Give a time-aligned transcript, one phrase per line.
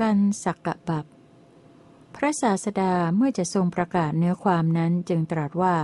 [0.00, 1.06] กันสักกะบับ
[2.14, 5.76] พระศาสดาเมื่อจะทรงประกาศเนื้อความนั้นจึงตรัสว่า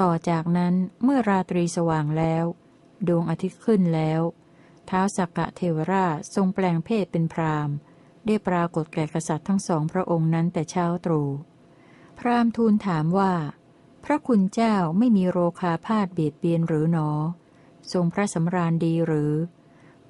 [0.00, 0.74] ต่อจากนั้น
[1.04, 2.44] เมื่อราตรีสว่างแล้ว
[3.08, 4.20] ดวงอาทิตย์ขึ้นแล้ว
[4.88, 7.70] ท้าวสักกะเทวราชทรงแปลงเพศเป็นพราม
[8.26, 11.28] ได้ปรากฏแก่กษัตริย์ทั้งสองพระองค์นั้นแต่เช้าตรู่
[12.18, 13.32] พรามทูลถามว่า
[14.04, 17.10] พระคุณเจ้าไม่มีโรคาพาธเบียดเบียนหรือหนอ
[17.92, 19.32] ทรงพระสำราญดีหรือ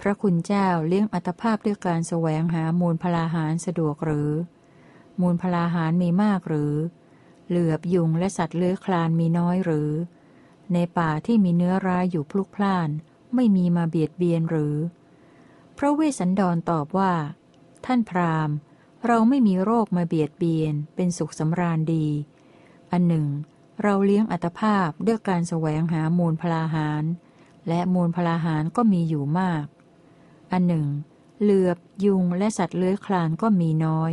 [0.01, 4.31] พระคุณเจ้าเลี้ยงอัตภาพด้วยการแสวงหามูลพลาหารสะดวกหรือ
[5.21, 6.75] มูลพลาหารมีมากหรือ
[7.49, 9.91] เหลือบยุงและสัตว์เลื้อยคลานมีน้อยหรือ
[10.73, 12.89] ในป่าที่มีเนื้อร้ายอยู่พลุกพล่าน
[13.35, 14.77] ไม่มีมาเบียดเบียนหรือ
[15.79, 17.13] พระเวสสันดรตอบว่า
[17.87, 18.57] ท่านพราหมณ์
[19.07, 22.07] เราไม่มีโรคมาเบียดเบียน เป็นสุขสำราญดี
[22.93, 23.27] อันหนึ่ง
[23.83, 27.05] เราเลี้ยงอัตภาพด้วยการแสวงหามูลพลาหาร
[27.69, 29.65] และมูลพลาหารก็มีอยู่มาก
[30.53, 30.89] อันหนึ่ง
[31.43, 34.13] เหลือบ ยุงและสัตว์เลื้อยคลานก็มีน้อย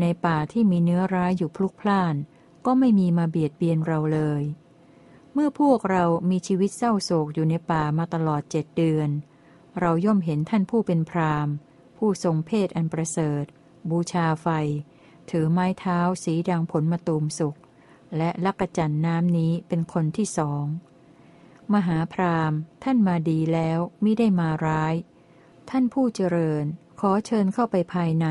[0.00, 2.14] ในป่าที่มีเนื้อร้ายอยู่พลุกพล่าน
[2.66, 4.42] ก็ไม่มีมาเบียดเบียนเราเลย
[5.32, 9.08] เมื่อพวกเรามีชีวิตเศร้าโศกอยู่ในป่ามาตลอดเจ็ดเดือน
[9.80, 11.48] เราย่อมเห็นท่านผู้เป็นพราม
[11.96, 13.44] ผู้ทรงเพศอันประเสริฐ
[13.90, 14.48] บูชาไฟ
[15.30, 17.56] ถือไม้เท้าสีดังผลมะตูมสุก
[18.16, 20.64] และลักจันน้ำนี้เป็นคนที่สอง
[21.74, 22.52] มหาพราม
[22.84, 24.94] ท่านมาดีแล้วมิได้มาร้าย
[25.70, 26.64] ท่านผู้เจริญ
[27.00, 28.26] ขอเชิญเข้าไปภายใน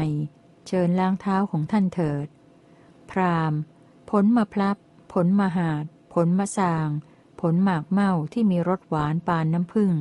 [0.68, 2.28] เชิญล้างเท้าของท่านเถิด
[3.12, 3.54] พราม
[4.12, 4.78] ผลมาพลับ
[5.14, 6.90] ผลมาหาด ผลมะสาง
[7.42, 9.94] ผลหมากเม่าที่มีรสหวานปานน้ำผึ้ง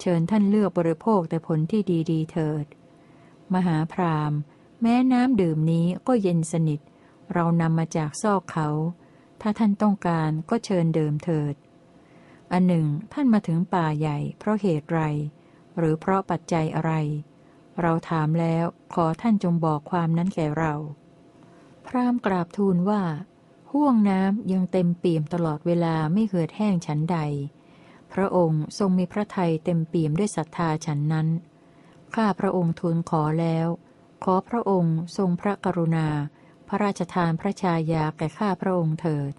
[0.00, 2.64] เชิญท่านเลือกบริโภคแต่ผลที่ดีๆเถิด
[3.54, 4.32] มหาพราม
[4.82, 6.80] แม้น้ำดื่มนี้ก็เย็นสนิท
[7.32, 8.68] เรานำมาจากซอกเขา
[9.40, 11.54] ถ้าท่านต้องการก็เชิญเดิมเถิด
[12.52, 15.00] อันหนึ่งท่านมาถึงป่าใหญ่เพราะเหตุไร
[15.78, 16.92] หรือเพราะปัจจัยอะไร
[17.80, 20.74] เราถามแล้วขอท่านจงบอกความนั้นแก่เรา
[21.86, 23.02] พรามกราบทูลว่า
[23.72, 27.18] ห่วงน้ำยังเต็มเปี่ยมตลอดเวลาไม่เหือดแห้งฉันใด
[28.12, 31.28] พระองค์ทรงมีพระทัยเต็มเปี่ยมด้วยศรัทธาฉันนั้น
[32.14, 33.68] ข้าพระองค์ทูลขอแล้ว
[34.24, 36.08] ขอพระองค์ทรงพระกรุณา
[36.68, 39.32] พระราชทานพระชายาแก่ข้าพระองค์เถิด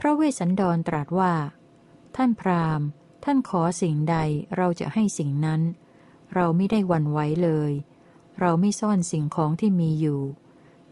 [0.00, 1.34] พระเวสสันดรตรัสว่า
[2.16, 2.86] ท่านพราหมณ์
[3.24, 4.16] ท่านขอสิ่งใด
[4.56, 5.60] เราจะให้สิ่งนั้น
[6.34, 7.72] เราไม่ได้วันไหวเลย
[8.40, 10.22] เราไม่ซ่อนสิ่งของที่มีอยู่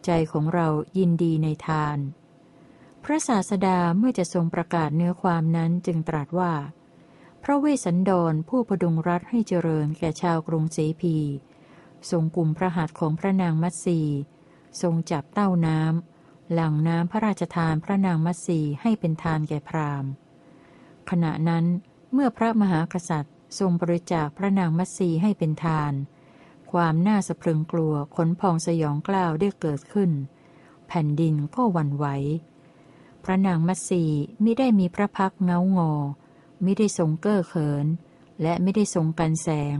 [0.04, 0.66] ใจของเรา
[0.98, 1.98] ยินดีในทาน
[3.04, 6.52] พระศาสดาเมื่อจะทรงประกาศเนื้อความนั้นจึงตรัสว่า
[7.42, 11.16] พระเวสสันดรผู้ประดุงรัฐให้เจริญแก่ชาวกรุงศรีพี
[12.10, 14.00] ทรงกลุ่มพระหัตถ์ของพระนางมัตสี
[14.82, 20.10] ทรงจับเต้าน้ำหลังน้ำพระราชทานพระนางมัตสีให้เป็นทานแก่พราหมณ์
[21.10, 21.64] ขณะนั้น
[22.12, 25.92] เมื่อพระมหากษัตริย์ ทรงบริจาคพระนางมัตสีให้เป็นทาน
[26.72, 30.10] ความน่าสะพรึงกลัวขนพองสยองกล้าวได้เกิดขึ้น
[30.88, 32.06] แผ่นดินก็วันไหว
[33.24, 34.04] พระนางมัตสี
[34.42, 35.92] ไมิได้มีพระพักเงางอ
[36.62, 37.86] ไม่ได้ทรงเก้อเขิน
[38.42, 39.78] และไม่ได้ทรงกันแสง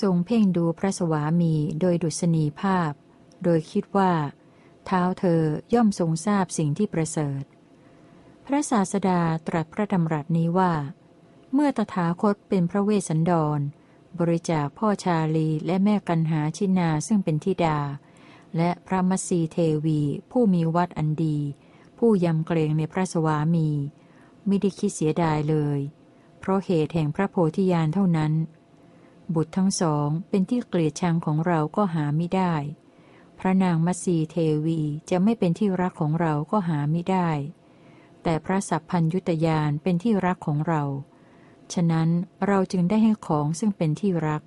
[0.00, 2.92] ทรงเพ่งดูพระสวามีโดยดุษณีภาพ
[3.44, 4.12] โดยคิดว่า
[4.86, 5.42] เท้าเธอ
[5.74, 7.42] ย่อมทรงทราบสิ่งที่ประเสริฐ
[8.46, 10.72] พระศาสดาตรัสพระดำรัสนี้ว่า
[11.52, 13.60] เมื่อตถาคตเป็นพระเวสสันดร
[14.18, 17.78] บริจาคพ่อชาลีและแม่กันหาชินาซึ่งเป็นทิดา
[18.56, 21.38] และพระมัสีเทวีผู้มีวัดอันดี
[21.98, 23.68] ผู้ยำเกรงในพระสวามี
[24.46, 25.78] ไม่ได้คิดเสียดายเลย
[26.40, 28.32] เพราะเหตุแห่งพระโพธิญาณเท่านั้น
[29.34, 32.54] บุตรทั้งสองเป็นที่เกลียดชังของเราก็หาไม่ได้
[33.38, 34.80] พระนางมัสีเทวี
[35.10, 37.30] จะไม่เป็นที่รักของเราก็หาไม่ได้
[38.22, 40.82] แต่พระสัพพัญยุตยานเป็นที่รักของเรา
[41.74, 42.08] ฉะนั้น
[42.46, 44.42] เราจึงได้ให้ของซึ่งเป็นที่รัก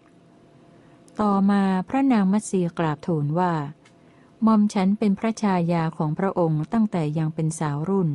[1.22, 3.54] ต่อมาพระนางมัตสีกราบทูลว่า
[4.44, 8.10] หม่อมฉันเป็นพระชายาของพระองค์ตั้งแต่ยังเป็นสาวรุ่น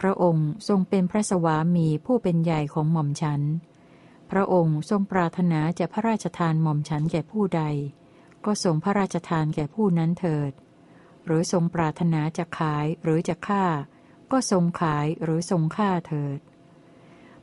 [0.00, 3.42] พระองค์ทรงเป็นพระสวามีผู้เป็นใหญ่ของหม่อมฉัน
[4.30, 7.62] พระองค์ทรงปรารถนาจะพระราชทานหม่อมฉันแก่ผู้ใด
[8.44, 10.52] ก็ทรงพระราชทานแก่ผู้นั้นเถิด
[11.26, 13.64] หรือทรงปรารถนาจะขายหรือจะฆ่า
[14.32, 16.38] ก็ทรงขายหรือทรงฆ่าเถิด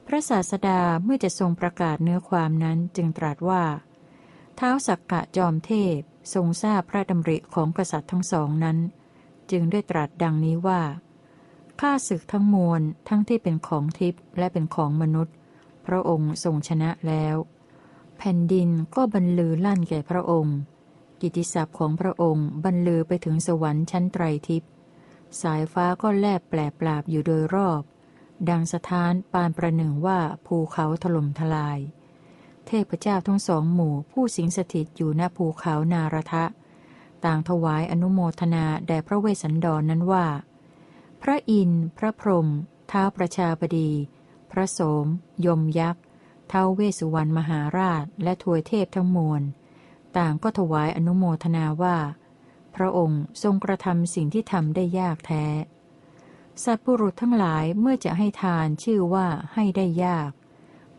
[0.07, 3.63] พระศาสดาเมื่อจะทรงประกาศเนื้อความนั้นจึงตรัสว่า
[4.55, 5.99] เท้าสักกะจอมเทพ
[6.33, 8.77] ทรงทราบพระดำริของกษัตริย์ทั้งสองนั้น
[9.51, 10.81] จึงได้ตรัสดังนี้ว่า
[11.81, 15.35] ข้าศึกทั้งมวลทั้งที่เป็นของทิพย์และเป็นของมนุษย์
[15.85, 17.35] พระองค์ทรงชนะแล้ว
[18.17, 20.57] แผ่นดินก็บรรลือลั่นแก่พระองค์
[21.21, 24.69] กิติศัพท์ของพระองค์บรรลือไปถึงสวรรค์ชั้นไตรทิพย์
[25.41, 27.81] สายฟ้าก็แลบแปลปราบอยู่โดยรอบ
[28.49, 31.79] ดังสถานปานประหนึ่งว่าภูเขาถล่มทลาย
[32.67, 36.45] เทพเจ้าทั้งสองหมู่ผู้สิงสถิตอยู่ณภูเขานารทะ
[37.25, 40.25] ต่างถวายอนุโมทนาแด่พระเวสสันดรนนั้นว่า
[41.21, 42.47] พระอินทร์ พระพรหม
[42.91, 43.91] ท้าวประชาบดี
[44.51, 45.05] พระโสม
[45.45, 46.03] ยมยักษ์
[46.51, 49.41] ท้าวเวสุวรรณมหาราชและทวยเทพทั้งมวล
[50.17, 51.97] ต่างก็ถวายอนุโมทนาว่า
[52.75, 55.45] พระองค์ทรงกระทำสิ่งที่ทำได้ยากแท้
[56.63, 60.31] สัตว์ปุรุษทั้งหลายเมื่อจะให้ทานชื่อว่าให้ได้ยาก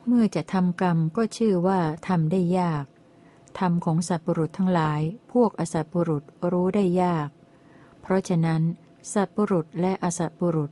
[0.06, 2.84] เมื่อจะทำกรรมก็ชื่อว่าทำได้ยาก
[3.58, 5.00] ธรรมของสัตว์ปุรุษทั้งหลาย
[5.32, 7.28] พวกอสัตว์ปุรุษรู้ได้ยาก
[8.00, 8.62] เพราะฉะนั้น
[9.14, 10.70] สัตว์ปุรุษและอสัตว์ปุรุษ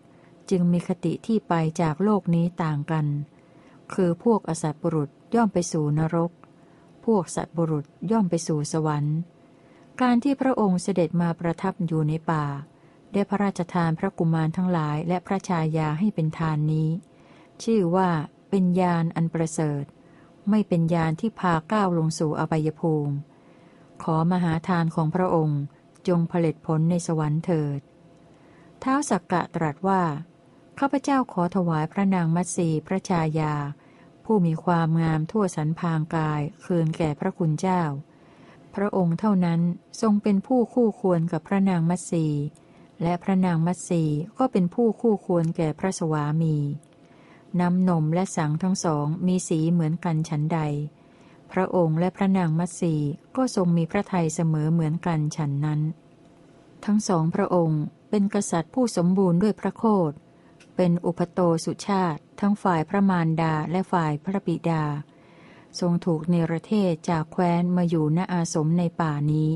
[0.51, 3.07] จึงมีคติที่ไปจากโลกนี้ต่างกัน
[3.95, 6.31] คือพวกอสัตบุรุษย่อมไปสู่นรก
[7.05, 9.19] พวกสัตบุรุษย่อมไปสู่สวรรค์
[10.01, 12.45] การที่พระองค์เสด็จมาประทับอยู่ในป่า
[13.13, 16.89] ได้พระราชทานพระกุมารทั้งหลายและพระชายาให้เป็นทานนี้
[17.63, 18.11] ชื่อว่า
[18.51, 19.85] เป็นยานอันประเสริฐ
[20.51, 23.15] ไม่เป็นยานที่พาก้าวลงสู่อบายภูมิ
[24.03, 25.63] ขอมหาทานของพระองค์
[26.09, 27.81] จงผลิตผลในสวรรค์เถิด
[28.81, 30.03] เท้าสักกะตรัสว่า
[30.79, 33.55] ข้าพเจ้าขอถวายพระนางมัตสีพระชายา
[34.25, 37.83] ผู้มีความงามทั่วสันพางกายคืนแก่พระคุณเจ้า
[38.75, 39.61] พระองค์เท่านั้น
[40.01, 42.27] ทรงเป็นผู้คู่ควรกับพระนางมัตสี
[43.03, 44.05] และพระนางมัตสี
[44.39, 46.57] ก็เป็นผู้คู่ควรแก่พระสวามี
[47.61, 50.61] น้ำนมและสังทั้งสองมีสีเหมือนกันฉันใด
[51.53, 52.95] พระองค์และพระนางมัตสี
[53.37, 55.81] ก็ทรงมีพระทัยเสมอเหมือนกันฉันนั้น
[56.85, 60.13] ทั้งสองพระองค์เป็นกษัตริย์ผู้สมบูรณ์ด้วยพระโคด
[60.77, 64.85] เป็นอุปโตสุชาติ ทั้งฝ่ายพระมารดาและฝ่ายพระบิดา
[65.81, 69.51] ทรงถูกเนรเทศจากแคว้นมาอยู่ณอาสมในป่านี้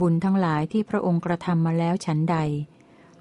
[0.00, 2.38] บุญทั้งหลายที่พระองค์กระทำมาแล้วฉันใด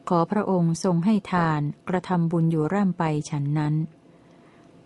[0.10, 3.76] ขอพระองค์ทรงให้ทานกระทำบุญอยู่ร่ำไปฉันนั้น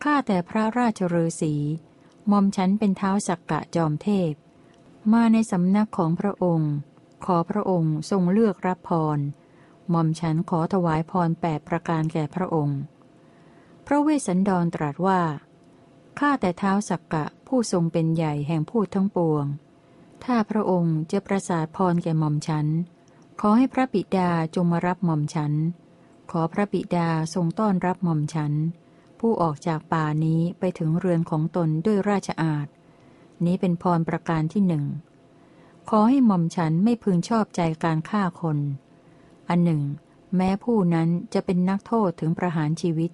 [0.04, 1.56] ข้าแต่พระราชฤาษี
[2.32, 4.34] มอมฉันเป็นเท้าสักกะจอมเทพ
[5.14, 6.72] มาในสำนักของพระองค์
[7.26, 9.20] ขอพระองค์ทรงเลือกรับพร
[9.94, 12.80] มอมฉันขอถวายพรแปดประการแก่พระองค์
[13.86, 15.22] พระเวสสันดรตรัสว่า
[16.20, 19.46] ข้าแต่เท้าสักกะผู้ทรงเป็นใหญ่แห่งพูดทั้งปวง
[20.24, 22.68] ถ้าพระองค์จะประสาทพรแก่หม่อมฉัน
[23.40, 25.54] ขอให้พระบิดาจงมารับหม่อมฉัน
[26.32, 28.54] ขอพระบิดาทรงต้อนรับหม่อมฉัน
[29.20, 32.68] ผู้ออกจากป่านี้ไปถึงเรือนของตนด้วยราชอาณ
[33.46, 34.86] นี้เป็นพรประการที่หนึ่ง
[35.90, 38.58] ขอให้หม่อมฉันไม่พึงชอบใจการฆ่าคน
[39.50, 39.82] อันหนึ่ง
[40.36, 43.12] แม้ผู้นั้นจะเป็นนักโทษถึงประหารชีวิต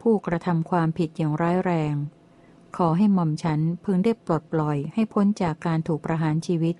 [0.00, 1.94] ผู้กระทำความผิดอย่างร้ายแรง
[2.76, 6.76] ขอให้หม่อมฉันพึงได้ปลดปล่อยให้พ้นจากการถูกประหารชีวิต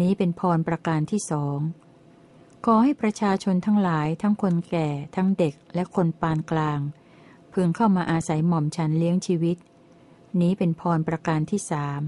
[0.00, 1.58] นี้เป็นพรประการที่สอง
[2.64, 6.80] ขอให้ประชาชนทั้งหลายทั้งคนแก่ ทั้งเด็กและคนปานกลาง
[7.52, 9.56] พึงเข้ามาอาศัยหม่อมฉันเลี้ยงชีวิต
[10.40, 12.00] นี้เป็นพรประการที่สาม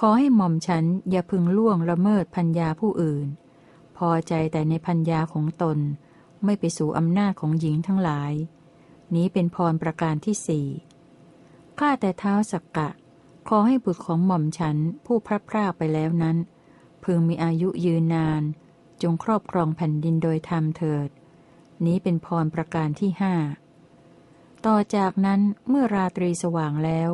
[0.00, 3.26] ขอให้หม่อมฉันอย่าพึงล่วงละเมิดพัญญาผู้อื่น
[3.96, 5.78] พอใจแต่ในพัญญาของตน
[6.44, 8.32] ไม่ไปสู่อำนาจของหญิงทั้งหลาย
[9.14, 10.66] นี้เป็นพรประการที่สี่
[11.78, 12.88] ข้าแต่เท้าสักกะ
[13.48, 14.76] ขอให้บุตรของหม่อมฉัน
[15.06, 16.36] ผู้พระพรากไปแล้วนั้น
[17.04, 18.42] พึงมีอายุยืนนาน
[19.02, 21.08] จงครอบครองแผ่นดินโดยธรรมเถิด
[21.86, 23.34] นี้เป็นพรประการที่ห้า
[24.66, 27.10] ต่อจากนั้นเมื่อราตรีสว่างแล้ว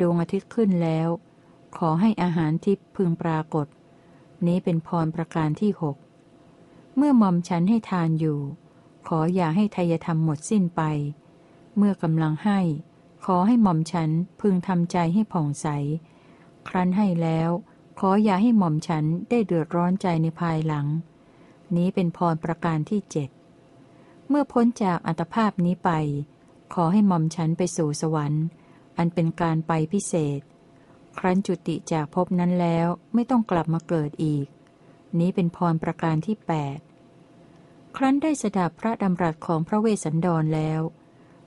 [0.00, 1.08] ดวงอาทิตย์ขึ้นแล้ว
[1.76, 3.66] ขอให้อาหารทิพย์พึงปรากฏ
[4.46, 5.96] นี้เป็นพรประการที่หก
[6.96, 8.38] เมื่อมอมฉันให้ทานอยู่
[9.08, 10.82] ขออย่าให้ทายธรรมหมดสิ้นไป
[11.76, 12.60] เมื่อกำลังให้
[13.24, 15.66] ขอให้หม่อมฉันพึงทำใจให้ผ่องใส
[16.68, 17.50] ครั้นให้แล้ว
[17.98, 20.86] ขออย่าให้หม่อมฉันได้เดือดร้อนใจในภายหลัง
[21.76, 23.28] นี้เป็นพรประการที่เจ็ด
[24.28, 25.90] เมื่อพ้นจากอัตภาพนี้ไป
[26.74, 28.44] ขอให้หม่อมฉันไปสู่สวรรค์
[28.96, 30.40] อันเป็นการไปพิเศษ
[31.18, 34.46] ครั้นจุติจากภพนั้นแล้วไม่ต้องกลับมาเกิดอีก
[35.18, 36.78] นี้เป็นพรประการที่แปด
[37.96, 40.80] ครั้นได้สดับพระดำรัสของพระเวสสันดรแล้ว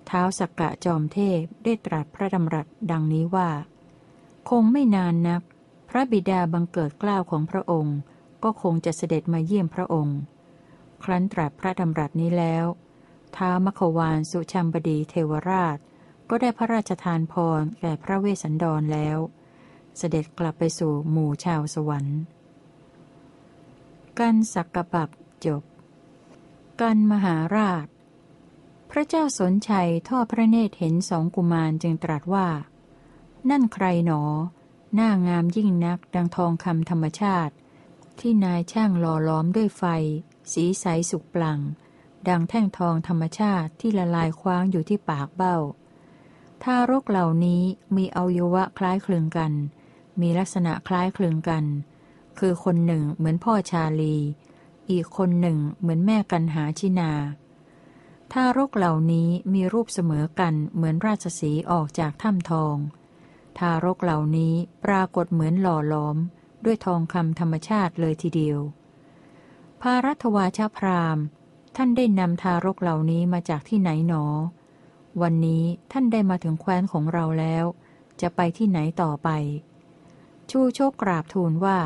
[0.10, 3.50] ท้าสักกะจอมเทพได้ตรัสพระดำรัสดังนี้ว่า
[4.50, 5.42] คงไม่นานนัก
[5.90, 7.98] พระบิดาบังเกิดกล้าวของพระองค์
[8.44, 10.20] ก็คงจะเสด็จมาเยี่ยมพระองค์
[11.04, 12.66] ครั้นตรัสพระดำรัสนี้แล้ว
[13.36, 15.78] ท้ามควานสุชัมบดีเทวราช
[16.30, 19.18] ก็ได้พระราชทานพรแก่พระเวสสันดรแล้ว
[19.98, 22.20] เสด็จกลับไปสู่หมู่ชาวสวรรค์
[24.20, 25.10] กันสักกบับ
[25.46, 25.64] จบ
[26.82, 27.86] กันมหาราช
[28.92, 32.48] พระเจ้าสนชัยทอดพระเนตรเห็นสองกุมารจึงตรัสว่า
[33.50, 34.22] นั่นใครหนอ
[34.96, 37.54] หน้างามยิ่งนักดังทองคำธรรมชาติ
[38.20, 39.84] ที่นายช่างหล่อล้อมด้วยไฟ
[40.54, 41.60] สีใสสุกปลัง
[42.28, 45.58] ดังแท่งทองธรรมชาติที่ละลายคว้างอยู่ที่ปากเบ้า
[46.64, 47.64] ทารกเหล่านี้
[47.96, 49.54] มีอวัยวะคล้ายคลึงกัน
[50.22, 51.66] มีลักษณะคล้ายคลึงกัน
[52.40, 54.16] คือคนหนึ่งเหมือนพ่อชาลี
[54.90, 57.12] อีกคนหนึ่งเหมือนแม่กันหาชินา
[58.34, 62.76] ทารกเหล่านี้มีรูปเสมอกันเหมือนราชสีออกจากถ้ำทอง
[63.58, 64.54] ทารกเหล่านี้
[64.86, 66.18] ปรากฏเหมือนหล่อล้อม
[66.66, 68.60] ด้วยทองคำธรรมชาติเลยทีเดียว
[69.82, 71.18] พารัตวาชพราม
[71.76, 74.26] ท่านได้นำทารกเหล่านี้มาจากที่ไหนหนอ
[75.22, 77.66] วันนี้ท่านได้มาถึงแคว้นของเราแล้ว
[78.22, 79.30] จะไปที่ไหนต่อไป
[80.50, 81.80] ชูโชคกราบทูลว่า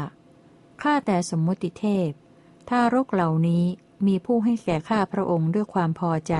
[0.81, 2.09] ข้าแต่สมมติเทพ
[2.69, 3.65] ทารกเหล่านี้
[4.07, 6.35] มีผู้ให้แก่ข้าพระองค์ด้วยความพอใจ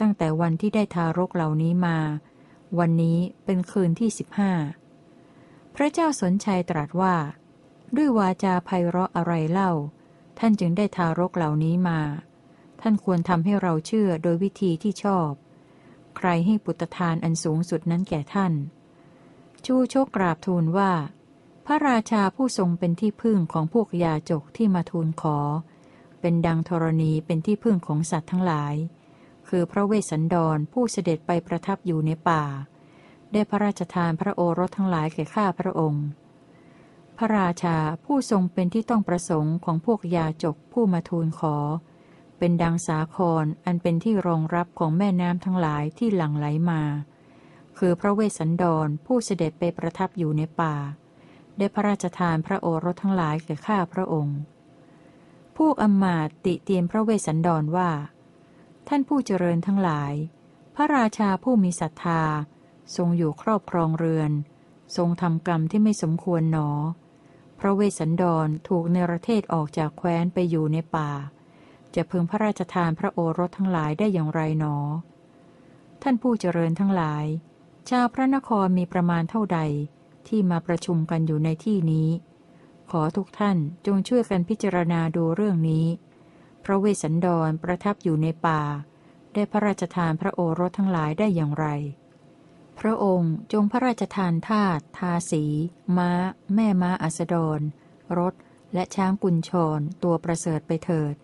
[0.00, 1.98] ตั้งแต่วันที่ได้ทารกเหล่านี้มา
[2.78, 4.52] วันนี้เป็นคืนที่สิบห้า
[5.74, 7.16] พระเจ้าสนชัยตรัสว่า
[7.96, 9.72] ด้วยวาจาไพเราะอะไรเล่า
[10.38, 12.00] ท่านจึงได้ทารกเหล่านี้มา
[12.80, 15.30] ท่านควรทำให้เราเชื่อโดยวิธีที่ชอบ
[16.16, 18.52] ใครให้ปุตทานอันสูงสุดนั้นแก่ท่าน
[19.64, 20.92] ชูโชคกราบทูลว่า
[21.66, 25.38] พระราชาผู้ทรงเป็นที่พึ่งของพวกยาจกที่มาทูลขอ
[26.26, 28.74] เป็นดังธรณีเป็นที่พึ่งของสัตว์ทั้งหลาย
[29.48, 32.44] คือพระเวสสันดรผู้เสด็จไปประทับอยู่ในป่า
[33.32, 36.06] ได้พระราชทานพระโอรสทั้งหลายแก่ข้าพระองค์
[37.16, 41.56] พระราชาผู้ทรงเป็นที่ต้องประสงค์ของพวกยาจกผู้มาทูลขอ
[42.38, 46.82] เป็นดังสาครอันเป็นที่รองรับของแม่น้ำทั้งหลายที่หลั่งไหลมา
[47.78, 50.74] คือพระเวสสันดรผู้เสด็จไปประทับอยู่ในป่า
[51.56, 54.38] ได้พระราชทานพระโอรสทั้งหลายแก่ข้าพระองค์
[55.56, 57.90] พวกอมมาติเตียนพระเวสสันดรว่า
[58.88, 60.12] ท่านผู้เจริญทั้งหลาย
[60.74, 62.22] พระราชาผู้มีศรัทธา
[62.96, 64.32] ทรงอยู่ครอบครองเรือน
[64.96, 66.70] ทรงทำกรรมที่ไม่สมควรหนอ
[67.58, 71.10] พระเวสสันดรถูกเนรเทศออกจากแคว้นไปอยู่ในป่า
[71.94, 74.76] จะพึงพระราชทานพระโอรสทั้งหลายได้อย่างไรหนอ
[76.02, 77.24] ท่านผู้เจริญทั้งหลาย
[77.90, 79.60] ชาวพระนครมีประมาณเท่าใด
[80.28, 82.08] ที่มาประชุมกันอยู่ในที่นี้
[83.00, 85.86] อทุกท่านจงช่วยกันพิจารณาดูเรื่องนี้
[86.64, 88.60] พระเวสสันดรประทับอยู่ในป่า
[89.32, 91.66] ได้พระราชทานพระโอรสทั้งหลายได้อย่างไร
[92.78, 95.44] พระองค์จงพระราชทานทาตทาสี
[95.96, 96.10] ม้า
[96.54, 97.60] แม่ม้าอัสดร
[98.18, 98.34] รถ
[98.74, 101.14] และช้างกุญชรตัวประเสริฐไปเถิด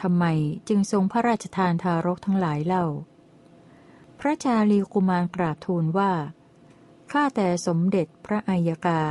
[0.00, 0.24] ทำไม
[0.68, 2.86] จึงทรงพระราชทานทารกทั้งหลายเล่า
[4.20, 6.12] พระชาลีกุมารกราบทูลว่า
[7.10, 9.02] ข้าแต่สมเด็จพระอัยกา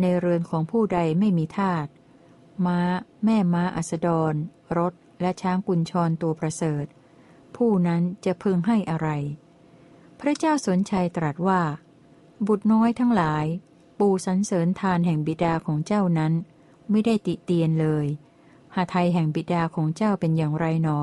[0.00, 1.86] ในเรือนของผู้ใดไม่มีทาต
[2.66, 2.80] ม้า
[3.24, 4.34] แม่ม้าอัสดร
[4.78, 6.84] รถ และช้างกุญชรตัวประเสริฐ
[7.56, 9.08] ผู้นั้นจะพึงให้อะไร
[10.20, 11.62] พระเจ้าสนชัยตรัสว่า
[12.46, 13.46] บุตรน้อยทั้งหลาย
[13.98, 16.32] ปูสันเสริญทานแห่งบิดาของเจ้านั้น
[16.90, 18.06] ไม่ได้ติเตียนเลย
[18.74, 21.00] หาไทยแห่งบิดาของเจ้าเป็นอย่างไรหนอ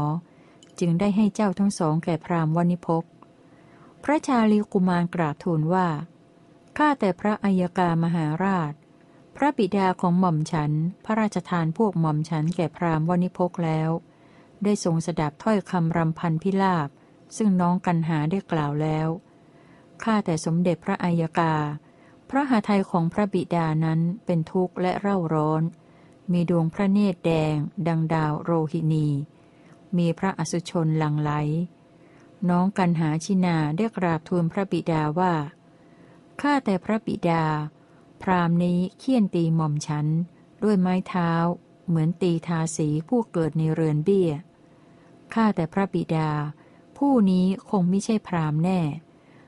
[0.80, 3.04] จึงได้ให้เจ้าทั้งสองแก่พราหมณ์วณิพก
[4.04, 5.88] พระชาลีกุมารกราบทูลว่า
[6.78, 8.74] ข้าแต่พระอัยกามหาราช
[9.36, 10.72] พระบิดาของหม่อมฉัน
[11.06, 13.90] พระราชทานพวกหม่อมฉันแก่พราหมณ์วณิพกแล้ว
[14.64, 16.90] ได้ทรงสดับถ้อยคำรำพันพิลาบ
[17.38, 19.08] ซึ่งน้องกันหาได้กล่าวแล้ว
[20.04, 21.56] ข้าแต่สมเด็จพระอัยกา
[22.30, 25.64] พระหาไทยของพระบิดานั้นเป็นทุกข์และเร่าร้อน
[26.32, 27.56] มีดวงพระเนตรแดง
[27.88, 29.08] ดังดาวโรหินี
[29.98, 31.32] มีพระอสุชนหลังไหล
[32.50, 35.34] น้องกันหาชินาได้กราบทูลพระบิดาว่า
[36.42, 37.44] ข้าแต่พระบิดา
[38.24, 40.08] พรามนี้เคี่ยนตีหม่อมฉัน
[40.64, 41.32] ด้วยไม้เท้า
[41.88, 44.32] เหมือนตีทาสีผู้เกิดในเรือนเบี้ย
[45.34, 46.30] ข้าแต่พระบิดา
[46.98, 48.80] ผู้นี้คงไม่ใช่พรามแน่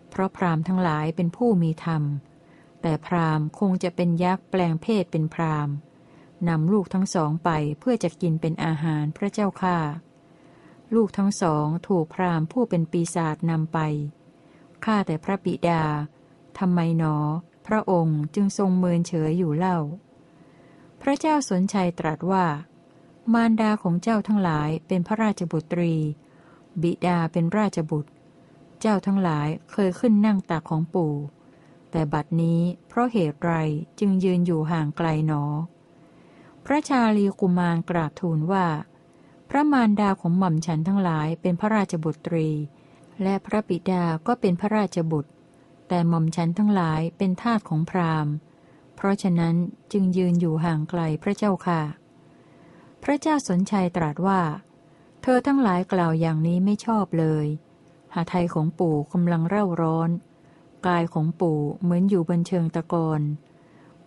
[0.10, 2.04] เพราะพรามทั้งหลายเป็นผู้มีธรรม
[2.82, 5.70] แต่พรามคงจะเป็นยักษ์แปลงเพศเป็นพราม
[6.48, 9.78] นำลูกทั้งสองไปเพื่อจะกินเป็นอาหารพระเจ้าค่า
[10.96, 13.80] ลูกทั้งสองถูกพรามผู้เป็นปีศาจนำไป
[14.86, 15.84] ข้าแต่พระบิดา
[16.60, 17.16] ทำไมหนอ
[17.68, 19.80] พระองค์จึงทรงเมินเฉยอยู่เล่า
[21.02, 22.46] พระเจ้าสนชัยตรัสว่า
[23.34, 25.94] มารดาของเจ้าทั้งหลายเป็นพระราชบุตรี
[26.82, 28.12] บิดาเป็นราชบุตร
[28.80, 31.14] เจ้าทั้งหลายเคยขึ้นนั่งตักของปู่
[31.92, 33.54] แต่บัดนี้เพราะเหตุไร
[34.00, 35.44] จึงยืนอยู่ห่างไกลหนอ
[36.66, 38.66] พระชาลีกุมารกราบทูลว่า
[39.50, 42.50] พระมารดาของหม่อมฉันทั้งหลายเป็นพระราชบุตรี
[43.24, 45.32] และพระบิดาก็เป็นพระราชบุตร
[45.88, 48.34] แต่หม่อมฉันทั้งหลายเป็นทาสของพราหมณ์
[48.96, 49.56] เพราะฉะนั้น
[49.92, 51.82] จึงยืนอยู่ห่างไกลพระเจ้าค่ะ
[53.04, 54.42] พระเจ้าสนชัยตรัสว่า
[55.22, 57.46] เธอทั้งหลายกล่าวอย่างนี้ไม่ชอบเลย
[58.14, 60.10] หาไทยของปู่กำลังเร่าร้อน
[60.88, 63.22] กายของปู่เหมือนอยู่บนเชิงตะกอน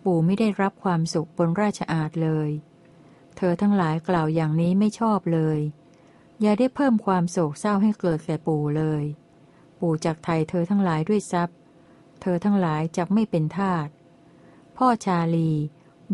[0.03, 2.49] ปู่ไม่ได้รับความสุขบนราชอาณเลย
[3.37, 5.59] เธอทั้งหลายกล่าวอย่างนี้ไม่ชอบเลย
[6.41, 9.03] อย่าได้เพิ่มความโศกเศร้าให้เกิดแก่ปู่เลย
[9.79, 11.57] ปู่จักไทยเธอทั้งหลายด้วยทรัพย์
[12.21, 13.87] เธอทั้งหลายจักไม่เป็นทาส
[14.77, 15.51] พ่อชาลี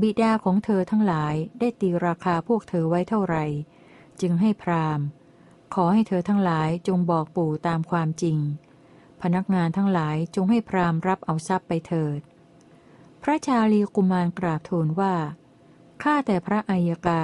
[0.01, 3.45] บิดาของเธอทั้งหลายได้ตีราคาพวกเธอไว้เท่าไหร่
[4.21, 4.99] จึงให้พราม
[5.73, 8.37] ขอให้เธอทั้งหลายจงบอกปู่ตามความจริง
[9.21, 12.19] พนักงานทั้งหลายจงให้พรามรับเอาทรัพย์ไปเถิด
[13.23, 15.15] พระชาลีกุมารกราบทูลว่า
[16.03, 17.23] ข้าแต่พระอัยกา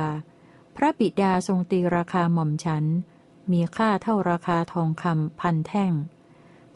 [0.76, 2.86] พระบิดาทรงตีราคาหม่อมฉัน
[3.52, 5.92] มีค่าเท่าราคาทองคำพันแท่ง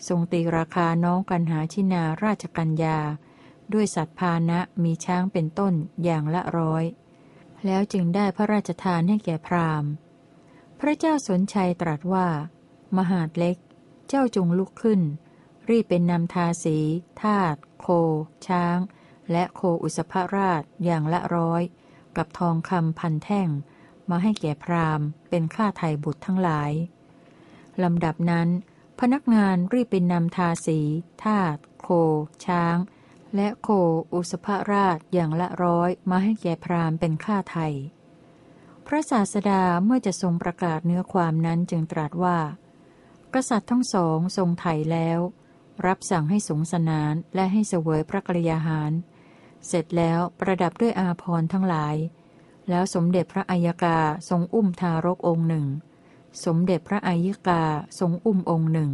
[0.07, 2.97] ทรงตีราคาน้องกันหาชินาราชกัญญา
[3.73, 5.73] ด้วยสัตว์พานะมีช้างเป็นต้น
[6.03, 6.85] อย่างละร้อย
[7.65, 9.89] แล้วจึงได้พระราชทานให้แก่พราหมณ์
[10.79, 12.27] พระเจ้าสนชัยตรัสว่า
[12.97, 13.57] มหาดเล็ก
[14.07, 15.01] เจ้าจงลุกขึ้น
[15.69, 16.77] รีบเป็นนำทาสี
[17.21, 17.87] ทาตโค
[18.47, 18.77] ช้าง
[19.31, 21.63] และโคอุสภราชอย่างละร้อย
[22.17, 23.49] กับทองคำพันแท่ง
[24.09, 26.71] มาให้แก่พราหมณ์ เป็นค่าไถ่บุตรทั้งหลาย
[27.83, 28.47] ลำดับนั้น
[28.99, 30.79] พนักงานรีบเป็นนำทาสี
[31.23, 31.87] ทาตโค
[32.45, 32.77] ช้าง
[33.35, 33.69] และโค
[34.13, 37.67] อุสภราชอย่างละร้อยมาให้แก่พราหมณ์เป็นค่าไถ่
[38.87, 42.39] พระศาสดาเมื่อจะทรงประกาศเนื้อความนั้นจึงตรัสว่า
[43.33, 45.19] กษัตริย์ทั้งสองทรงไถ่แล้ว
[45.85, 48.91] รับสั่งให้สงสนานและให้เสวยพระกรยาหาร
[49.67, 51.95] เสร็จแล้วประดับด้วยอาภรณ์ทั้งหลาย
[52.69, 53.99] แล้วสมเด็จพระอัยกา
[54.29, 55.65] ทรงอุ้มทารกองค์หนึ่ง
[56.43, 57.63] สมเด็จพระอัยิกา
[57.99, 58.91] ทรงอุ้มองค์หนึ่ง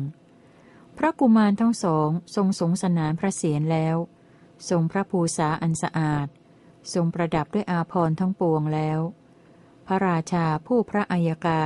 [0.97, 3.95] พระกุมารทั้งสองทรงสงสนานพระเศียรแล้ว
[4.69, 6.27] ทรงพระภูษาอันสะอาด
[6.93, 8.99] ทรงประดับด้วยอาภรทั้งปวงแล้ว
[9.85, 11.61] พระราชาผู้พระอัยกา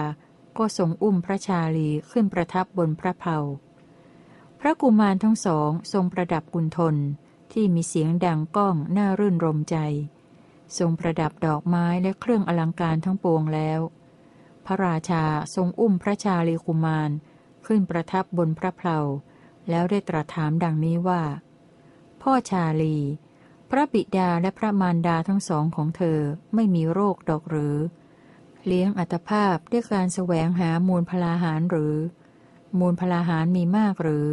[0.58, 3.38] ก็ทรงอุ้มพระชาลีขึ้นประทับบนพระเพา
[4.60, 6.96] พระกุมารทั้งสองทรงประดับกุณฑล
[7.52, 9.78] ที่มีเสียงดังก้องน่ารื่นรมใจ
[10.78, 13.80] ทรงประดับดอกไม้และเครื่องอลังการทั้งปวงแล้ว
[14.66, 15.24] พระราชา
[15.56, 17.10] ทรงอุ้มพระชาลีกุมาร
[17.66, 19.00] ขึ้นประทับบนพระเพลา
[19.70, 21.22] แล้วได้ตรัสถามดังนี้ว่า
[22.22, 22.98] พ่อชาลี
[23.70, 26.20] พระบิดาและพระมารดาทั้งสองของเธอ
[26.56, 27.78] ไม่มีโรคดอกหรือ
[28.66, 31.96] เลี้ยงอัตภาพด้วยการแสวงหามูลพลาหารหรือ
[32.80, 34.28] มูลพลาหารมีมากหรือ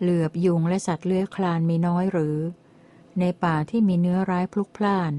[0.00, 2.36] เหลือบยุงและสัตว์เลื้อยคลานมีน้อยหรือ
[3.20, 5.12] ในป่าที่มีเนื้อร้ายพลุกพล่าน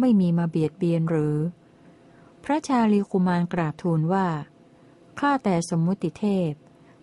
[0.00, 1.36] ไม่มีมาเบียดเบียนหรือ
[2.44, 4.26] พระชาลีกุมารกราบทูลว่า
[5.18, 6.52] ข้าแต่สมมุติเทพ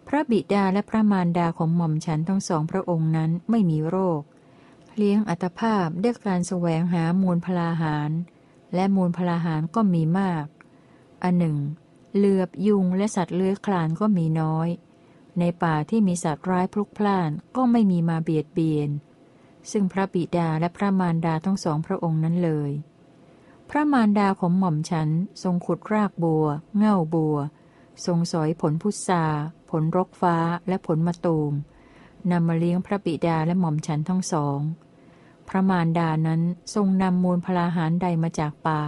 [0.08, 4.22] พระบิดาและพระมารดาของหม่อมฉันทั้งสองพระองค์นั้นไม่มีโรค
[4.98, 8.12] เลี้ยงอัตภาพด้วยการแสวงหามูลพลาหาร
[8.76, 10.46] และมูลพลาหารก็มีมาก
[11.24, 11.58] อันหนึ่ง
[12.16, 14.70] เหลือบยุงและสัตว์เลื้อยคลานก็มีน้อย
[15.40, 18.90] ในป่าที่มีสัตว์ร้ายพลุกพล่านก็ไม่มีมาเบียดเบียน
[19.72, 22.72] ซึ่งพระบิดาและพระมารดาทั้งสองพระองค์นั้นเลย
[23.74, 25.10] พระมารดาของหม่อมฉัน
[25.44, 26.46] ทรงขุดรากบัว
[26.78, 27.38] เง่าบัว
[28.06, 29.24] ทรงสอยผลพุทรา
[29.70, 30.36] ผลรกฟ้า
[30.68, 31.54] และผลมะตูม
[32.32, 34.60] นำมาเลี้ยงพระบิดาและหม่อมฉันทั้งสอง
[35.48, 36.42] พระมารดานั้น
[36.74, 38.82] ทรงนำมูลพลาหารใดมาจากป่า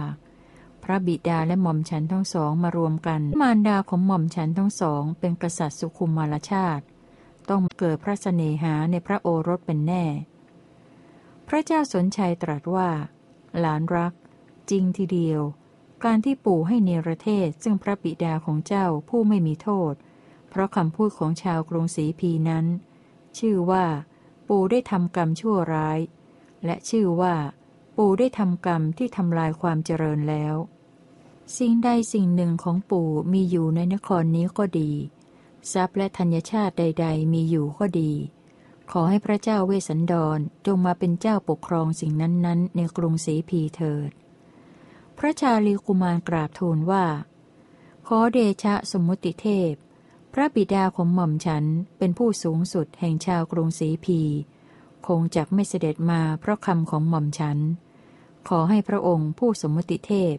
[0.84, 6.84] พระบิดาและหม่อมฉันทั้งสองมารวมกัน มารดาของหม่อมฉันทั้งสอง เป็นกษัตริย์สุขุมมารชาติ
[7.50, 10.04] ต้องเกิดพระเสน่หาในพระโอรสเป็นแน่
[11.48, 12.88] พระเจ้าสนชัยตรัสว่า
[13.60, 14.12] หลานรัก
[14.70, 15.40] จริงทีเดียว
[16.04, 19.94] การที่ปู่ให้เนรเทศซึ่งพระบิดาของเจ้าผู้ไม่มีโทษ
[20.48, 22.66] เพราะคำพูดของชาวกรุงศรีพีนั้น
[23.38, 23.84] ชื่อว่า
[24.48, 25.98] ปู่ได้ทำกรรมชั่วร้าย
[26.64, 27.34] และชื่อว่า
[27.96, 30.54] ปู่ได้ทำกรรมที่ทำลายความเจริญแล้ว
[31.58, 34.92] สิ่งใดสิ่งหนึ่งของปู่มีอยู่ในนครนี้ก็ดี
[35.72, 38.12] ทรัพย์และธัญชาติใด ๆ มีอยู่ก็ดี
[38.90, 44.10] ขอให้พระเจ้าเวสสันดรจงมาเป็นเจ้าปกครองสิ่งนั้นๆ ในกรุงศรีพีเถิด
[45.18, 47.04] พระชาลีกุมารกราบทูลว่า
[48.06, 49.72] ขอเดชะสมมุติเทพ
[50.32, 51.64] พระบิดาของหม่อมฉัน
[51.98, 54.20] เป็นผู้สูงสุดแห่งชาวกรุงศรีพี
[55.06, 57.58] คงจะไม่เสด็จมาเพราะคำของหม่อมฉัน
[58.48, 60.36] ขอให้พระองค์ผู้สมมุติเทพ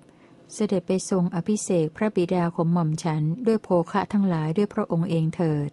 [0.53, 5.69] เสด็จไปทรงอภิเศกพระบิดาของหม่อมฉันด้วยโภคะทั้งหลายด้วยพระองค์เองเถิด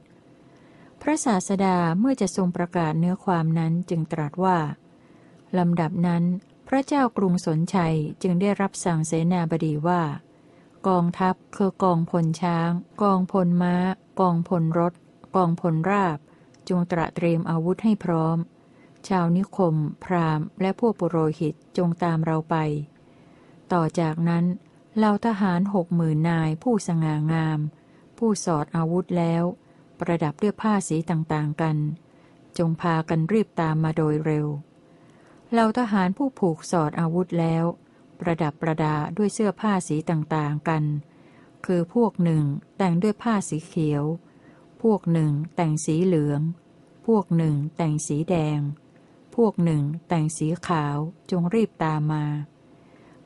[1.03, 4.59] พระศาสดาเมื่อจะทรงประกาศเนื้อความนั้นจึงตรัสว่า
[5.59, 6.25] ลำดับนั้น
[6.75, 10.03] ระเจ้ากรุงสนชัยจึงได้รับสั่งเสนาบดีว่า
[10.89, 12.71] กองทัพคือกองพลช้าง
[13.03, 13.75] กองพลม้า
[14.21, 14.93] กองพลรถ
[15.37, 16.19] กองพลราบ
[16.69, 18.39] จงตระเตรียมอาวุธให้พร้อม
[19.09, 22.57] ชาวนิคม พราหมณ์ และพวกปุโรหิตจงตามเราไป
[23.73, 24.45] ต่อจากนั้น
[24.97, 27.59] เหล่าทหารหกหมื่นนายผู้สง่างาม
[28.19, 29.45] ผู้สอดอาวุธแล้ว
[29.99, 31.77] ประดับด้วยผ้าสีต่างๆกัน
[32.59, 34.47] จงพากันรีบตามมาโดยเร็ว
[35.55, 37.65] เหล่าทหารผู้ผูกสอดอาวุธแล้ว
[38.21, 40.85] ประดับประดาด้วยเสื้อผ้าสีต่างๆกัน
[41.67, 42.45] คือพวกหนึ่ง
[42.79, 44.05] แต่งด้วยผ้าสีเขียว
[44.83, 46.41] พวกหนึ่งแต่งสีเหลือง
[47.07, 48.61] พวกหนึ่งแต่งสีแดง
[49.37, 50.97] พวกหนึ่งแต่งสีขาว
[51.31, 52.25] จงรีบตามมา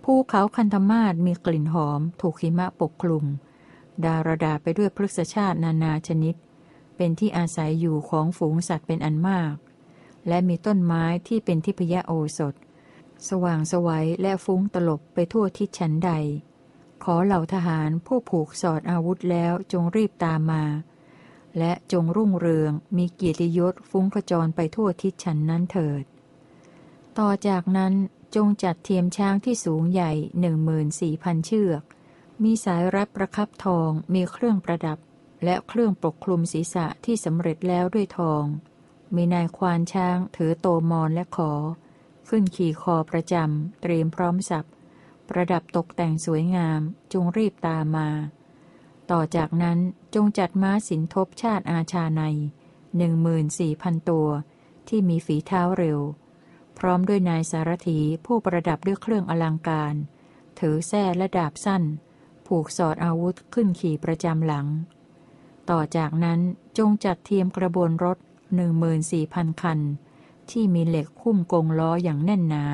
[0.04, 3.24] ภูเขาคันธมาศมีกลิ่นหอมถูกหิมะปกคลุม
[4.04, 6.34] ดารดาไปด้วยพฤกษชาตินานาชนิด
[6.96, 9.54] เป็นที่อาศัยอยู่ของฝูงสัตว์เป็นอันมาก
[10.28, 12.54] และมีต้นไม้ที่เป็นทิพยโอสถ
[13.28, 16.12] สว่างสวัยและฟุ้งตลบไปทั่วทิศชั้นใด
[17.04, 20.64] ขอเหล่าทหารผู้ผูกสอดอาวุธแล้วจงรีบตามมา
[21.58, 26.04] และจงรุ่งเรืองมีเกียรติยศฟุ้งกระจรไปทั่วทิศชั้นนั้นเถิด
[27.18, 27.94] ต่อจากนั้น
[28.36, 31.82] จงจัดเทียมช้างที่สูงใหญ่หนึ่งมืนสี่พันเชือก
[32.42, 34.98] มีสายรัดประคับทองมีเครื่องประดับ
[35.44, 38.44] และเครื่องปกคลุมศีรษะที่สำเร็จแล้วด้วยทอง
[39.16, 41.52] มีนายควานช้าง ถือโตมอนและขอ
[42.28, 44.66] ขึ้นขี่คอประจำเตรียมพร้อมสับ
[45.28, 46.80] ประดับตกแต่งสวยงาม
[47.12, 48.08] จงรีบตามมา
[49.10, 49.78] ต่อจากนั้น
[50.14, 52.22] จงจัดม้าสินทบชาติอาชาใน
[52.96, 54.28] หนึ่งมืนสี่พันตัว
[54.88, 55.98] ที่มีฝีเท้าเร็ว
[56.78, 59.94] พร้อมด้วยนายสารถีผู้ประดับด้วยเครื่องอลังการ
[60.58, 61.82] ถือแส้และดาบสั้น
[62.46, 64.66] ผูกสอดอาวุธขึ้นขี่ประจำหลัง
[65.70, 66.40] ต่อจากนั้น
[66.78, 68.18] จงจัดเทียมกระบวนรถ
[68.54, 69.78] หนึ่งมืนสี่พันคัน
[70.50, 72.64] ที่มีเหล็กคุ้มกงล้ออย่างแน่นหนา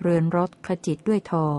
[0.00, 1.58] เรือนรถขจิตด้วยทอง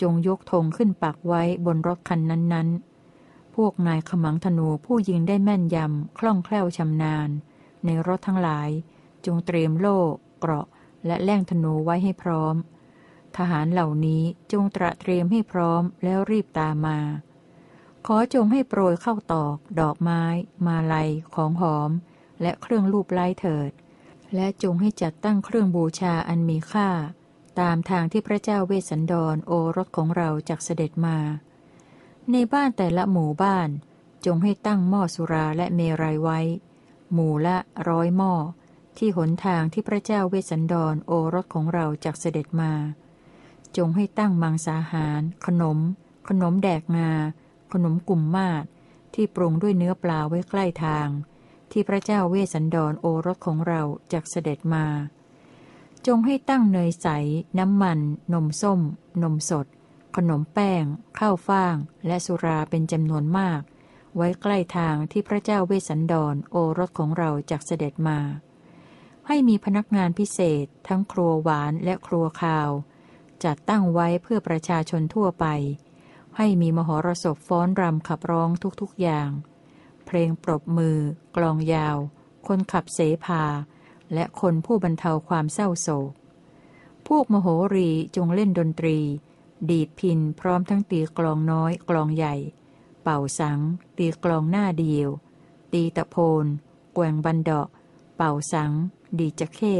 [0.00, 7.28] จงยกธงขึ้นปักไว้บนรถคันนั้นๆ พวกนายขมังธนูผู้ยิงได้แม่นยำ คล่องแคล่วชำนาญ
[7.84, 8.68] ในรถทั้งหลาย
[9.26, 9.98] จงเตรียมโล่
[10.38, 10.66] เกราะ
[11.06, 12.54] และแล่งธนูไว้ให้พร้อม
[13.36, 16.98] ทหารเหล่านี้จงตระเตรียมให้พร้อมแล้วรีบตามมา
[18.06, 20.22] ขอจงให้โปรยเข้าตอก ดอกไม้
[20.66, 21.90] มาลัย ของหอม
[22.42, 23.70] และเครื่องรูปไล้เถิด
[24.34, 26.88] และจงให้จัดตั้งเครื่องบูชาอันมีค่า
[27.60, 31.18] ตามทางที่พระเจ้าเวสสันดรโอรสของเราจากเสด็จมา
[32.32, 33.68] ในบ้านแต่ละหมู่บ้าน
[34.26, 36.40] จงให้ตั้งหม้อสุราและเมรัยไว้
[37.12, 37.56] หมู่ละ
[37.88, 38.32] ร้อยหม้อ
[38.98, 42.72] ที่หนทางที่พระเจ้าเวสสันดรโอรสของเราจากเสด็จมา
[43.76, 45.78] จงให้ตั้งมังสาหาร ขนม
[46.28, 47.12] ขนมแดกงา
[47.72, 48.64] ขนมกลุ่มมาศ
[49.14, 51.08] ที่ปรุงด้วยเนื้อปลาไว้ใกล้ทาง
[51.72, 54.86] ที่พระเจ้าเวสสันดรโอรสของเราจากเสด็จมา
[56.06, 57.08] จงให้ตั้งเนยใส
[57.58, 57.98] น้ำมัน
[58.32, 58.80] นมส้ม
[59.22, 59.66] นมสด
[60.16, 60.84] ขนมแป้ง
[61.18, 63.60] ข้าวฟ่าง และสุราเป็นจำนวนมาก
[64.16, 68.18] ไว้ใกล้ทางที่พระเจ้าเวสสันดรโอรสของเราจากเสด็จมา
[69.26, 72.70] ให้มีพนักงานพิเศษ ทั้งครัวหวานและครัวคาว
[73.44, 75.46] จัดตั้งไว้เพื่อประชาชนทั่วไป
[76.36, 78.48] ให้มีมหรสพฟ้อนรำขับร้อง
[78.80, 79.30] ทุกๆอย่าง
[80.12, 80.98] เพลงปรบมือ
[81.36, 81.96] กลองยาว
[82.46, 83.44] คนขับเสภา
[84.14, 86.12] และคนผู้บรรเทาความเศร้าโศก
[87.06, 88.98] พวกมโหรีจงเล่นดนตรี
[89.70, 92.34] ดีดพินพร้อมทั้งตีกลองน้อย กลองใหญ่
[93.02, 93.60] เป่าสัง
[93.98, 95.08] ตีกลองหน้าเดียว
[95.72, 96.46] ตีตะโพน
[96.94, 97.68] แกว่งบันดาะ
[98.16, 98.72] เป่าสัง
[99.18, 99.76] ดีจะเข้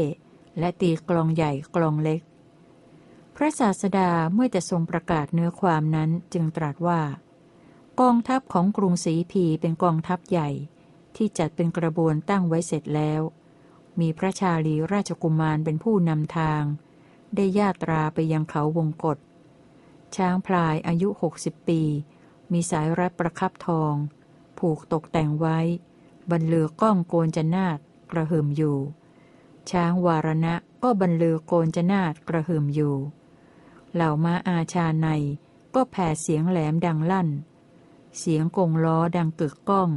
[0.59, 2.21] และตีกลองใหญ่กลองเล็ก
[3.35, 7.01] พระศาสดาเมื่อจะทรงประกาศเนื้อความนั้นจึงตรัสว่า
[8.01, 10.49] กองทัพของกรุงศรีพีเป็นกองทัพใหญ่
[11.15, 13.21] ที่จัดเป็นกระบวนตั้งไว้เสร็จแล้ว
[13.99, 16.63] มีพระชาลีราชกุมารเป็นผู้นำทาง
[17.35, 19.17] ได้ญาตราไปยังเขาวงกฏ
[20.15, 21.81] ช้างพลายอายุหกสิบปี
[22.51, 23.93] มีสายรัดประคับทอง
[24.59, 25.59] ผูกตกแต่งไว้
[26.31, 27.77] บรรเลือก้องโกนจนาด
[28.11, 28.77] กระหึ่มอยู่
[29.71, 32.95] ช้างวารณะก็บรรเลือโกนจนาดกระหึ่มอยู่
[33.93, 35.07] เหล่าม้าอาชาใน
[35.73, 37.29] ก็แผ่เสียงแหลมดังลั่น
[38.17, 39.89] เสียงกงล้อดังกึกก้อง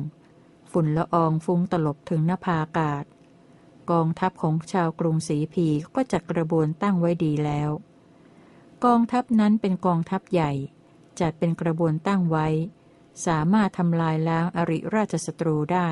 [0.72, 3.04] ฝุ่นละอองฟุ้งตลบถึงนภาอากาศ
[3.90, 7.70] กองทัพของชาวกรุงศรีพีก็จัดกระบวนตั้งไว้ดีแล้ว
[8.84, 10.52] กองทัพนั้นเป็นกองทัพใหญ่
[11.20, 12.46] จัดเป็นกระบวนตั้งไว้
[13.26, 15.88] สามารถทำลายล้างอริราชศัตรูได้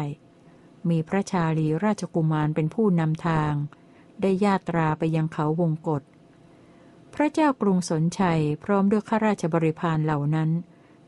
[0.91, 3.53] มีพระชาลีราชกุมารเป็นผู้นำทาง
[4.21, 6.03] ได้ญาตราไปยังเขาวงกฏ
[7.15, 10.51] พระเจ้ากรุงสนชัยพร้อมด้วยข้าราชบริพารเหล่านั้น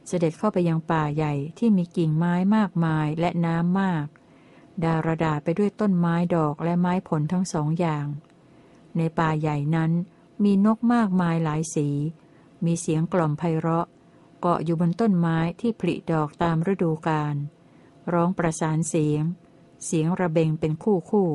[0.07, 4.07] เสด็จเข้าไปยังป่าใหญ่ที่มีกิ่งไม้มากมายและน้ำมาก
[4.85, 8.07] ดารดาไปด้วยต้นไม้ดอกและไม้ผลทั้งสองอย่าง
[8.97, 9.93] ในป่าใหญ่นั้น
[10.45, 11.89] มีนกมากมายหลายสี
[12.65, 13.87] มีเสียงกล่อมไพเราะ
[14.41, 17.35] เกาะอยู่บนต้นไม้ที่ผลิดอกตามฤดูกาล
[18.13, 19.25] ร้องประสานเสียง
[19.85, 21.31] เสียงระเบงเป็นคู่คู่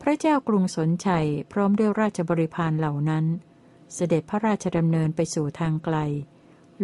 [0.00, 3.24] พระเจ้ากรุงสนชัยพร้อมด้วยราชบริพารเหล่านั้น
[3.94, 5.96] เสด็จพระราชดำเนินไปสู่ทางไกล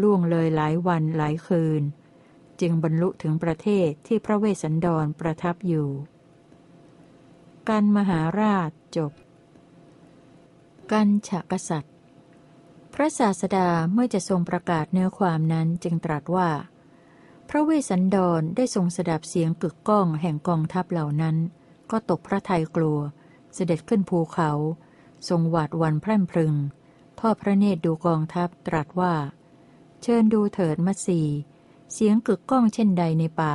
[0.00, 1.82] ล่วงเลยหลายวันหลายคืน
[2.60, 5.88] จึงบรรลุถึงประเทศที่พระเวสสันดรประทับอยู่
[7.68, 9.12] การมหาราชจบ
[10.90, 11.94] กันฉกษัตริย์
[12.94, 16.50] พระศาสดาเมื่อจะทรงประกาศเนื้อความนั้นจึงตรัสว่า
[17.48, 21.36] พระเวสสันดรได้ทรงสดับเสียงกึกก้องแห่งกองทัพเหล่านั้น
[21.90, 22.98] ก็ตกพระทัยกลัว
[23.54, 24.50] เสด็จขึ้นภูเขา
[25.28, 26.54] ทรงหวาดวันแพร่มพรึง
[27.20, 29.14] ทอดพระเนตรดูกองทัพตรัสว่า
[30.06, 31.20] เชิญดูเถิดมัสี
[31.92, 33.54] เสียงกึกก้องเช่นใดในป่า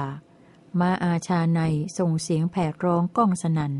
[0.79, 1.61] มาอาชาใน
[1.97, 3.73] ส่งเสียงแผดร้องก้องสนัน่น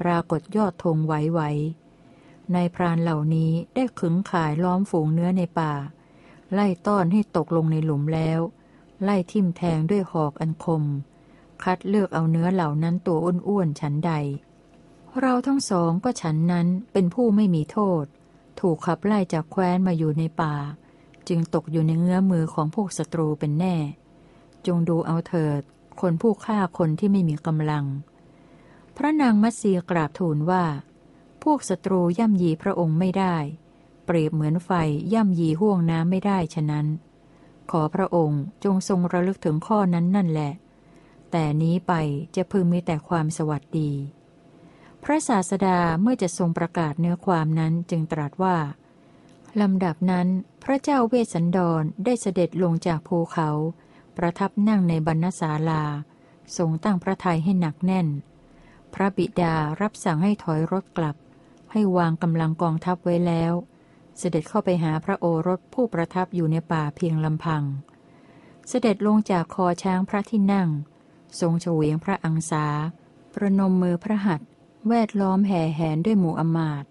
[0.00, 1.40] ปรากฏยอดธงไหวไหว
[2.52, 5.72] ในพรานเหล่านี้ได้ขึงข่ายล้อมฝูงเนื้อในป่า
[6.52, 8.40] ไล่ต้อนให้ตกลงในหลุมแล้ว
[9.02, 10.82] ไล่ทิ่มแทงด้วยหอกอันคม
[11.62, 14.12] คัดเลือกเอาเนื้อเหล่านั้นตัวอ้วนๆฉันใด
[15.20, 18.04] เราทั้งสองก็ฉันนั้นเป็นผู้ไม่มีโทษ
[18.60, 20.54] ถูกขับไล่จากแคว้นมาอยู่ในป่า
[21.28, 23.76] จึงตกอยู่ในเงื้อมือของพวกศัตรูเป็นแน่
[24.66, 25.60] จงดูเอาเถิด
[26.00, 27.84] คนผู้ฆ่าคนที่ไม่มีกำลัง
[28.96, 30.64] พระนางมัตสีกราบทูลว่า
[31.42, 33.36] พวกศัตรูย่ำยีพระองค์ไม่ได้
[34.04, 34.70] เปรียบเหมือนไฟ
[35.12, 36.86] ย่ำยีห่วงน้ำไม่ได้ฉะนั้น
[37.70, 40.52] ขอพระองค์จงทรงระลึกถึงข้อนั้นนั่นแหละ
[41.30, 41.92] แต่นี้ไป
[42.36, 43.90] จะพึงมีแต่ความสวัสดี
[45.02, 48.56] พระศาสดาเมื่อจะทรงประกาศเนื้อความนั้นจึงตรัสว่า
[49.60, 50.28] ลำดับนั้น
[50.64, 53.50] พระเจ้าเวสสันดรได้เสด็จลงจากภูเขา
[54.16, 55.84] ประทับนั่งในบรรณศาลา
[56.56, 58.08] ทรงตั้งพระทัยให้หนักแน่น
[58.94, 61.16] พระบิดารับสั่งให้ถอยรถกลับ
[61.72, 63.52] ให้วางกำลังกองทัพไว้แล้ว
[64.18, 67.62] เสด็จเข้าไปหาพระโอรสผู้ประทับอยู่ในป่าเพียงลำพัง
[68.68, 70.68] เสด็จลงจากคอช้างพระที่นั่ง
[71.40, 72.66] ทรงเฉวียงพระอังสา
[73.34, 74.40] ประนมมือพระหัต
[74.88, 76.84] แวดล้อมแห่แหนด้วยหมู่อมาต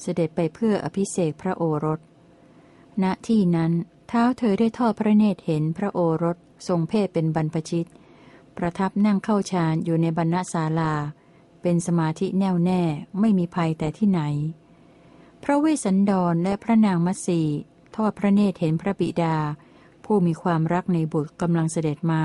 [0.00, 2.00] เสด็จไปเพื่ออภิเษกพระโอรส
[3.02, 3.72] ณที่นั้น
[4.08, 6.36] เท้าเธอได้ทอดพระเนตรเห็นพระโอรส
[6.68, 7.88] ทรงเพศเป็นบรรพชิต
[8.56, 10.94] ประทับนั่งเข้าฌานอยู่ในบรรณศาลา
[11.62, 12.82] เป็นสมาธิแน่วแน่
[13.20, 14.20] ไม่มีภัยแต่ที่ไหน
[15.42, 17.42] พระเวสสันดรและพระนางมัสี
[17.96, 19.36] ทอดพระเนตรเห็นพระบิดา
[20.04, 22.22] ผู้มีความรักในบุตรกำลังเสด็จมา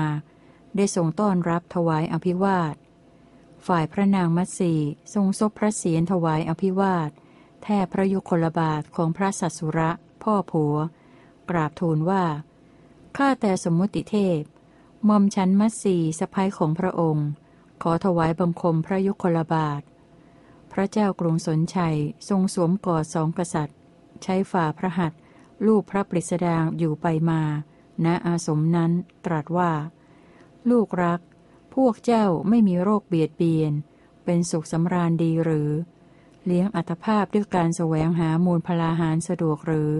[0.76, 2.74] ได้ทรงต้อนรับถวายอภิวาท
[3.66, 4.72] ฝ่ายพระนางมัสี
[5.14, 7.10] ทรงซบพระเศียรถวายอภิวาท
[7.62, 9.90] แทบพระยุคลบาทของพระสัสุระ
[10.22, 10.76] พ่อผัว
[11.50, 12.24] กราบทูลว่า
[13.16, 14.42] ข้าแต่สมมุติเทพ
[15.08, 17.28] มอมฉันมัสีสะพ้ายของพระองค์
[17.82, 19.82] ขอถวายบังคมพระยุคลบาท
[20.72, 21.96] พระเจ้ากรุงสนชัย
[22.28, 23.78] ทรงสวมกอดสองกษัตริย์
[24.22, 25.12] ใช้ฝ่าพระหัต
[25.66, 27.42] ลูกพระปริสดางอยู่ไปมา
[28.04, 28.92] ณอาสมนั้น
[29.24, 29.72] ตรัสว่า
[30.70, 31.20] ลูกรัก
[31.74, 33.72] พวกเจ้าไม่มีโรคเบียดเบียน
[34.24, 35.70] เป็นสุขสำราญดีหรือ
[36.46, 39.92] เลี้ยงอัตภาพด้วยการแสวงหามูลพลาหารสะดวกหรือ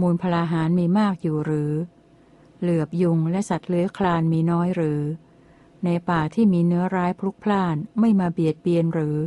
[0.00, 1.72] มูลพลาหารมีมากอยู่หรือ
[2.60, 5.02] เหลือบยุงและสัตว์เลื้อยคลานมีน้อยหรือ
[5.84, 9.18] ในป่าที่มีเนื้อร้ายพลุกพล่านไม่มาเบียดเบียนหรือ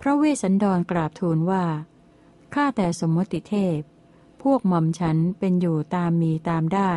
[0.00, 1.64] พระเวสสันดรกราบทูลว่า
[2.54, 3.80] ข้าแต่สมมติเทพ
[4.42, 6.92] พวกหม่อมฉันเป็นอยู่ตามมีตามได้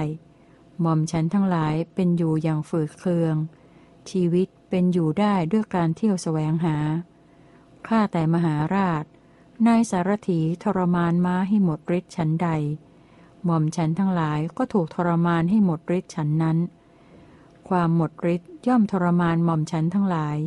[0.81, 3.35] หม่อมฉันทั้งหลายเป็นอยู่อย่างฝืดเคือง
[4.09, 6.77] ชีวิตเป็นอยู่ได้ด้วยการเที่ยวแสวงหา
[7.87, 9.03] ข้าแต่มหาราช
[9.67, 12.49] นายสารถีทรมานม้าให้หมดฤทธิ์ฉันใด
[13.45, 16.57] หม่อมฉันทั้งหลายก็ถูกทรมานให้หมดฤทธิ์ฉันนั้น
[17.69, 20.37] ความหมดฤทธิ์ย่อมทรมานหม่อมฉันทั้งหลาย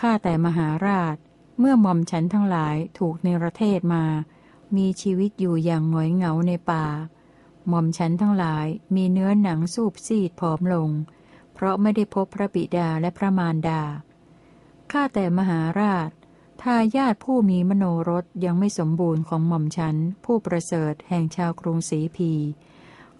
[0.00, 1.16] ข้าแต่มหาราช
[1.58, 4.04] เมื่อหม่อมฉันทั้งหลายถูกในประเทศมา
[4.76, 6.86] มีชีวิตอยู่อย่างหงอยเหงาในป่า
[7.68, 10.90] หม่อมฉันทั้งหลายมีเนื้อหนังสูบซีดผอมลง
[11.52, 13.82] เพราะไม่ได้พบพระบิดาและพระมารดา
[14.92, 16.10] ข้าแต่มหาราช
[16.68, 22.32] ทายาทผู้มีมโนรสยังไม่สมบูรณ์ของหม่อมฉัน ผู้ประเสริฐแห่งชาวกรุงศรีพี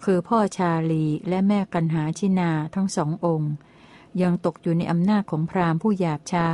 [0.03, 3.51] คือพ่อชาลีและแม่กันหาชินาทั้งสององค์
[4.21, 6.47] ยังตกอยู่ในอำนาจของพราหมณ์ผู้หยาบช้า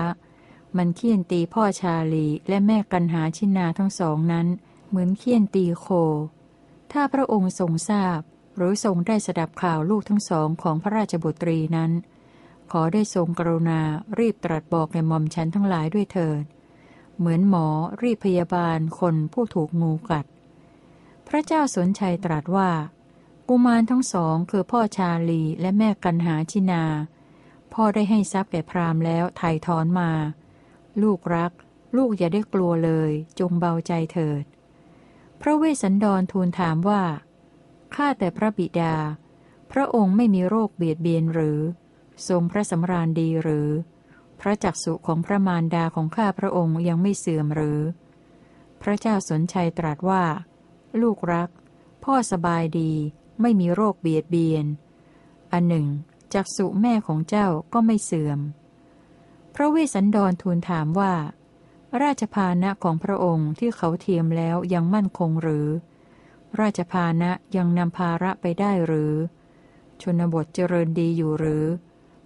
[0.77, 4.47] มันเคี่ยนตีพ่อชาลีและแม่กันหาชินาทั้งสองนั้น
[4.89, 5.87] เหมือนเคี่ยนตีโค
[6.91, 8.19] ถ้าพระองค์ทรงทราบ
[8.55, 11.91] หรือทรงได้สดับข่าวลูกทั้งสองของพระราชบุตรีนั้น
[12.71, 13.81] ขอได้ทรงกรุณา
[14.19, 16.45] รีบตรัสบอกแก่หม่อมฉันทั้งหลายด้วยเถิด
[17.23, 17.67] เหมือนหมอ
[18.03, 20.25] รีบพยาบาลคนผู้ถูกงูกัด
[21.27, 22.71] พระเจ้าสนชัยตรัสว่า
[23.49, 26.83] กุมารทั้งสองคือพ่อชาลีและแม่กันหาชินา
[27.73, 30.11] พ่อได้ให้ทรัพย์แก่พราหมณ์แล้วไถ่ถอนมา
[31.01, 31.51] ลูกรัก
[31.97, 34.43] ลูกอย่าได้กลัวเลย จงเบาใจเถิด
[35.41, 37.03] พระเวสสันดรทูลถามว่า
[37.95, 38.95] ข้าแต่พระบิดา
[39.71, 41.59] พระองค์ไม่มีโรคเบียดเบียนหรือ
[42.27, 43.69] ทรงพระสำราญดีหรือ
[44.41, 47.79] พระจักสุของพระมารดาของข้าพระองค์ยังไม่เสื่อมหรือ
[48.81, 50.23] พระเจ้าสนชัยตรัสว่า
[51.01, 51.49] ลูกรัก
[52.03, 52.91] พ่อสบายดี
[53.41, 54.65] ไม่มีโรคเบียดเบียน
[55.51, 55.87] อันหนึ่ง
[56.33, 58.39] จักสุแม่ของเจ้าก็ไม่เสื่อม
[59.55, 61.13] พระเวสสันดรทูลถามว่า
[62.03, 65.67] ราชพานะของพระองค์ที่เขาเทียมแล้วยังมั่นคงหรือ
[66.59, 69.13] ราชพานะยังนำภาระไปได้หรือ
[70.01, 71.65] ชนบทเจริญดีอยู่หรือ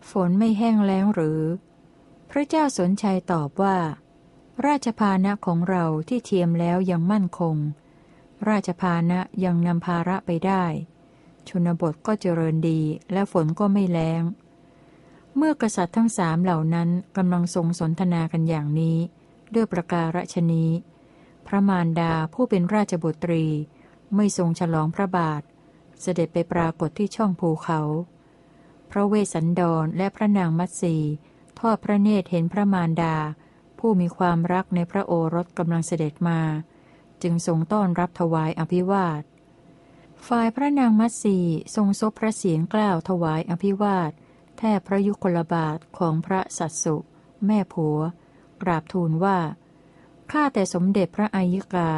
[0.09, 1.41] ฝนไม่แห้งแล้งหรือ
[2.37, 3.77] ระเจ้าสนชัยตอบว่า
[4.67, 7.55] ราชพานะของเราที่เทียมแล้วยังมั่นคง
[8.49, 10.63] ราชพานะยังนำภาระไปได้
[11.49, 14.23] ชนบทก็เจริญดีและฝนก็ไม่แล้ง
[15.35, 18.97] เมื่อกษัตริย์ทั้งสามเหล่านั้นกำลังทรงสนทนากันอย่างนี้
[19.53, 20.71] ด้วยประการฉนี้
[21.47, 23.45] พระมารดาผู้เป็นราชบุตรี
[24.15, 25.41] ไม่ทรงฉลองพระบาท
[26.01, 27.81] เสด็จไปปรากฏที่ช่องภูเขา
[28.91, 30.95] พระเวสสันดรและพระนางมัตสี
[31.59, 33.15] ทอดพระเนตรเห็นพระมารดา
[33.79, 36.39] ผู้มีความรักในพระโอรสกำลังเสด็จมา
[37.21, 39.23] จึงทรงต้อนรับถวายอภิวาท
[40.27, 41.37] ฝ่ายพระนางมัตสี
[41.75, 44.11] ทรงซบพระเสียงกล่าวถวายอภิวาท
[44.57, 46.95] แทบพระยุคลบาทของพระสัตสุ
[47.45, 47.99] แม่ผัว
[48.61, 49.37] กราบทูลว่า
[50.31, 51.91] ข้าแต่สมเด็จพระอัยิกา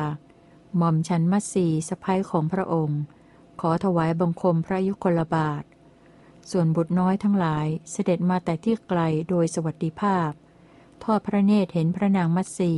[0.77, 3.01] หม่อมฉันมัตสีสะพ้ยของพระองค์
[3.61, 5.63] ขอถวายบังคมพระยุคลบาท
[6.51, 10.31] ส่วนบุตรน้อยทั้งหลายเสด็จมาแต่ที่ไกลโดยสวัสดิภาพ
[11.03, 12.73] ทอดพระเนตรเห็นพระนางมัตสี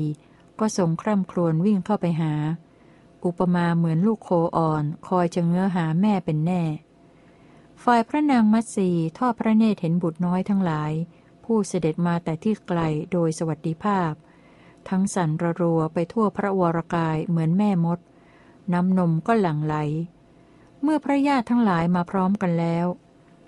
[0.59, 2.33] ก็ทรงคร่ำครวญวิ่งเข้าไปหา
[3.25, 6.63] อุปมาเหมือนลูกโคอ่อน คอยจะเงื้อหาแม่เป็นแน่
[7.83, 10.91] ฝ่ายพระนางมัตสีทอดพระเนตรเห็นบุตรน้อยทั้งหลาย
[11.43, 12.79] ผู้เสด็จมาแต่ที่ไกล
[13.11, 14.11] โดยสวัสดิภาพ
[14.89, 17.99] ทั้งสันระรัวไปทั่วพระวรกายเหมือนแม่มด
[18.73, 19.75] น้ำนมก็หลั่งไหล
[20.81, 22.85] เมื่อพระญาติทั้งหลายมาพร้อมกันแล้ว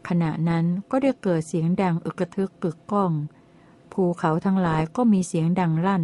[0.08, 3.12] ขณะนั้นก็ได้เกิดเสียงดังอึกระทึกกึกก้อง
[3.94, 6.04] ภูเขาทั้งหลายก็มีเสียงดังลั่น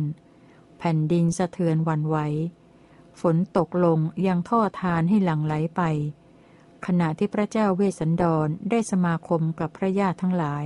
[0.78, 2.18] แผ่นดินสะเทือนวันไหว
[3.22, 5.82] ฝนตกลงยังท่อทานให้หลั่งไหลไป
[6.86, 10.66] ขณะที่พระเจ้าเวสสันดรได้สมาคมกับพระญาติทั้งหลาย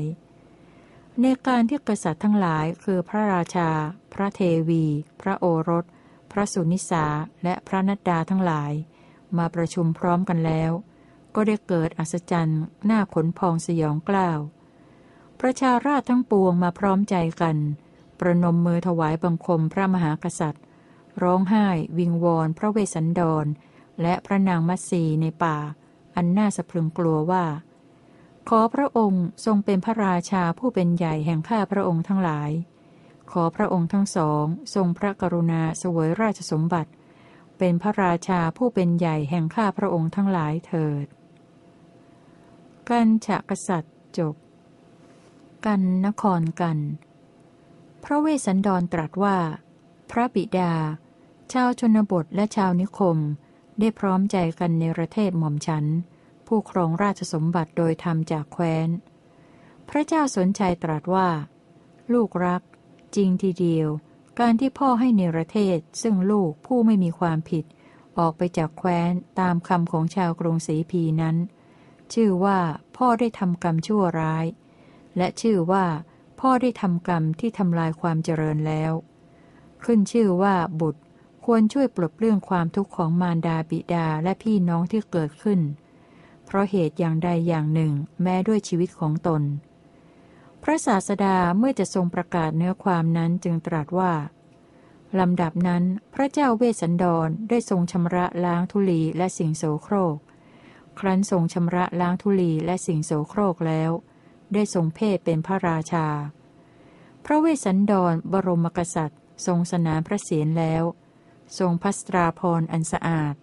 [1.21, 3.69] ในการที่กษัตริย์ทั้งหลายคือพระราชา
[4.13, 4.85] พระเทวี
[5.21, 5.85] พระโอรส
[6.31, 7.05] พระสุนิสา
[7.43, 8.71] และพระนัดดาทั้งหลาย
[9.37, 10.71] มาประชุมพร้อมกันแล้ว
[11.35, 14.39] ก็ได้เกิดอัศจรรย์หน้าขนพองสยองกล้าว
[15.39, 17.57] ประชาราชทั้งปวงมาพร้อมใจกัน
[18.19, 20.63] ประนมมือถวายบังคมพระมหากษัตริย์
[21.23, 21.67] ร้องไห้
[21.97, 23.45] วิงวอนพระเวสสันดร
[24.01, 25.57] และพระนางมัตสีในป่า
[26.15, 27.45] อันน่าสะพรึงกลัวว่า
[28.49, 32.51] ขอพระองค์ทรงเป็นพระราชาผู้เป็นใหญ่แห่งข้าพระองค์ทั้งหลาย
[33.31, 36.91] ขอพระองค์ทั้งสอง ทรงพระกรุณาสวยราชสมบัติ
[37.57, 41.05] เป็นพระราชาผู้เป็นใหญ่แห่งข้าพระองค์ทั้งหลายเถิด
[42.91, 44.35] กันฉะกษัตริย์จบ
[45.65, 46.77] กันนครกัน
[48.03, 49.37] พระเวสสันดรตรัสว่า
[50.11, 50.73] พระบิดา
[51.53, 53.17] ชาวชนบทและชาวนิคม
[53.79, 55.85] ได้พร้อมใจกันในประเทศหม่อมฉัน
[56.47, 58.89] ผู้ครองราชสมบัติโดยธรรมจากแคว้น
[59.89, 61.29] พระเจ้าสนใจตรัสว่า
[62.13, 62.61] ลูกรัก
[63.15, 63.87] จริงทีเดียว
[64.39, 67.65] การที่พ่อให้เนรเทศซึ่งลูกผู้ไม่มีความผิด
[68.17, 71.37] ออกไปจากแคว้นตามคำของชาวกรุงศรีพีนั้น
[72.13, 72.59] ชื่อว่า
[72.97, 74.45] พ่อได้ทำกรรมชั่วร้าย
[75.17, 75.85] และชื่อว่า
[76.39, 78.91] พ่อได้ทำกรรมที่ทำลายความเจริญแล้ว
[79.83, 81.01] ขึ้นชื่อว่าบุตร
[81.45, 85.59] ควรช่วยปลดเปลื้องความทุกข์ของมารดาบิดาและพี่น้องที่เกิดขึ้น
[86.45, 89.41] เพราะเหตุอย่างใดอย่างหนึ่ง แม้ด้วยชีวิตของตน
[90.63, 94.13] พระศาสดาเมื่อจะทรงประกาศเนื้อความนั้นจึงตรัสว่า
[95.19, 100.17] ลำดับนั้น พระเจ้าเวสสันดรได้ทรงชำระล้างทุลีและสิ่งโสโครก
[100.99, 103.91] ครั้นทรงชำระล้างทุลีและสิ่งโสโครกแล้ว
[104.53, 106.07] ได้ทรงเพศเป็นพระราชา
[107.25, 110.83] พระเวสสันดรบรมกษัตริย์ ทรงสนานพระเศียรแล้ว
[111.59, 113.35] ทรงพัสตราพรอันสะอาด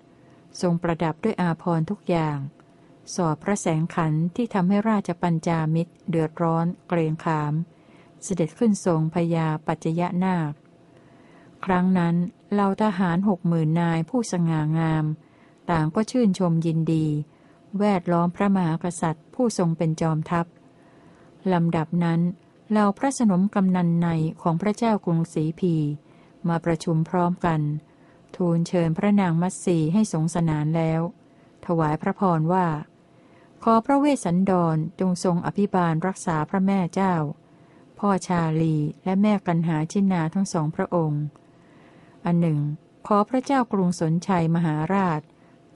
[0.61, 2.39] ทรงประดับด้วยอาพรทุกอย่าง
[3.15, 7.55] สอบพระแสงขันที่ทำให้ราชปัญจามิตร เดือดร้อน เกรงขาม
[8.23, 10.53] เสด็จขึ้นทรงพยาปัจจยนาค
[11.65, 12.17] ครั้งนั้น
[12.53, 15.05] เหล่าทหารหกหมื่นนายผู้สง่างาม
[15.71, 17.07] ต่างก็ชื่นชมยินดี
[17.79, 20.47] แวดล้อมพระมหากษัตริย์ ผู้ทรงเป็นจอมทัพ
[21.53, 22.21] ลำดับนั้น
[22.71, 24.09] เหล่าพระสนมกำนันใน
[24.43, 25.75] ของพระเจ้ากรุงศรีพี
[26.49, 27.61] มาประชุมพร้อมกัน
[28.37, 31.01] ทูลเชิญพระนางมัตสีให้สงสนานแล้ว
[31.67, 32.67] ถวายพระพรว่า
[33.63, 37.15] ขอพระเวสสันดรจงทรงอภิบาลรักษาพระแม่เจ้า
[37.99, 41.23] พ่อชาลีและแม่กันหาชินาทั้งสองพระองค์
[42.25, 42.59] อันหนึ่ง
[43.07, 45.21] ขอพระเจ้ากรุงสนชัยมหาราช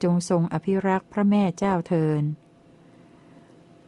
[0.03, 2.23] จงทรงอภิรักษ์พระแม่เจ้าเทิน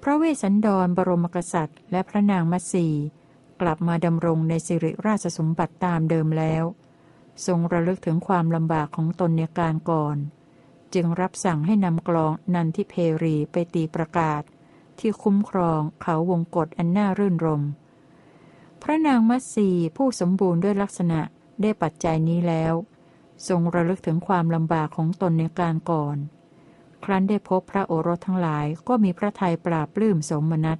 [0.03, 2.87] พระเวสสันดรบรมกษัตริย์ และพระนางมัสี
[3.61, 6.63] กลับมาดำรงในสิริราชสมบัติตามเดิมแล้ว
[7.45, 10.17] ทรงระลึกถึงความลำบากของตนในการก่อน
[10.93, 14.41] จึงรับสั่งให้นำกลองนันทิเพรีไปตีประกาศ
[14.99, 17.63] ที่คุ้มครองเขาวงกฏอันน่ารื่นรม
[18.81, 21.19] พระนางมัสีผู้สมบูรณ์ด้วยลักษณะ
[21.61, 22.73] ได้ปัจจัยนี้แล้ว
[23.47, 26.17] ทรงระลึกถึงความลำบากของตนในการก่อน
[27.03, 30.79] ครั้นได้พบพระโอรสทั้งหลายก็มีพระทัยปราบปลื้มสมนัต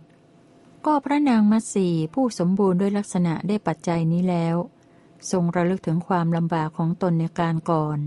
[0.86, 4.56] ก็พระนางมัตสีผู้สมบูรณ์ด้วยลักษณะได้ปัจจัยนี้แล้ว
[5.32, 8.00] ทรงระลึกถึงความลำบากของตนในการก่อน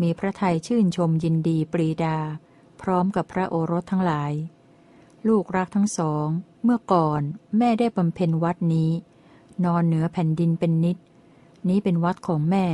[0.00, 2.18] มีพระทัยชื่นชมยินดีปรีดา
[2.80, 4.32] พร้อมกับพระโอรสทั้งหลาย
[5.28, 6.26] ลูกรักทั้งสอง
[6.64, 7.20] เมื่อก่อน
[7.58, 8.90] แม่ได้บำเพ็ญวัดนี้
[9.64, 10.96] นอนเหนือแผ่นดินเป็นนิด
[11.68, 12.66] นี้เป็นวัดของแม่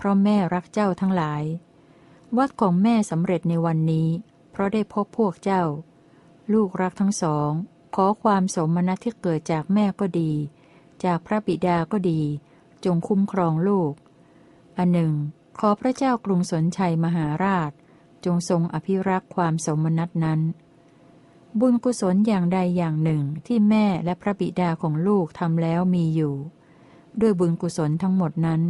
[0.00, 1.42] เพราะแม่รักเจ้าทั้งหลาย
[2.38, 4.08] วัดของแม่สำเร็จในวันนี้
[4.50, 5.62] เพราะได้พบพวกเจ้า
[6.52, 7.50] ลูกรักทั้งสอง
[7.94, 10.32] ขอความสมณะที่เกิดจากแม่ก็ดี
[11.04, 12.20] จากพระบิดาก็ดี
[12.84, 13.92] จงคุ้มครองลูก
[14.78, 15.12] อันหนึ่ง
[15.58, 17.70] ขอพระเจ้ากรุงสนชัยมหาราช
[18.24, 20.40] จงทรงอภิรักษ์ความสมณัตนั้น
[21.58, 26.34] บุญกุศลอย่างใดอย่างหนึ่งที่แม่และพระบิดาของลูกทำแล้วมีอยู่
[27.20, 28.62] ด้วยบุญกุศลทั้งหมดนั้น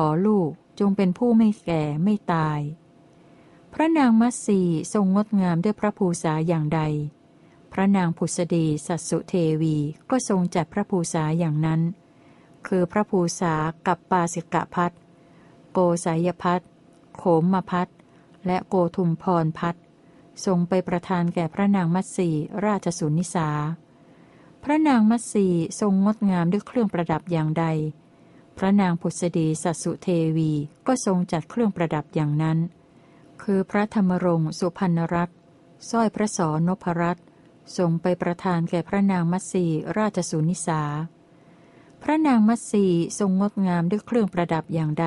[0.00, 2.60] ขอลูกจงเป็นผู้ไม่แก่ไม่ตาย
[3.74, 4.60] พระนางมัตสี
[4.92, 6.80] ทรงงดงามด้วยพระภูษาอย่างใด
[7.72, 9.76] พระนางผุสดีสัสุเทวี
[10.10, 11.80] ก็ทรงจัดพระภูษาอย่างนั้น
[12.66, 13.54] คือพระภูษา
[13.86, 14.92] กับปาสิกะพัท
[15.72, 16.60] โกสายพัท
[17.16, 17.88] โขมมพัท
[18.46, 19.74] และโกทุมพรพัท
[20.44, 22.30] ทรงไปประทานแก่พระนางมัตสี
[22.64, 23.48] ราชสุนิสา
[24.62, 25.46] พระนางมัตสี
[25.80, 27.66] ทรงงดงามด้วยเครื่องประดับอย่างใด
[28.58, 30.52] พระนางผุสดีสัสุเทวี
[30.86, 32.58] ก็ทรงจัดเครื่องประดับอย่างนั้น
[33.42, 35.38] คือพระธรรมรงสุพรรณรัตน์
[35.90, 37.24] สร้อยพระสอนพรัตน์
[37.76, 39.64] ทรงไปประทานแก่พระนางมัตสี
[39.98, 40.82] ราชสุนิสา
[42.02, 42.84] พระนางมัตสี
[43.18, 45.06] ทรงงดงามด้วยเครื่องประดับอย่างใด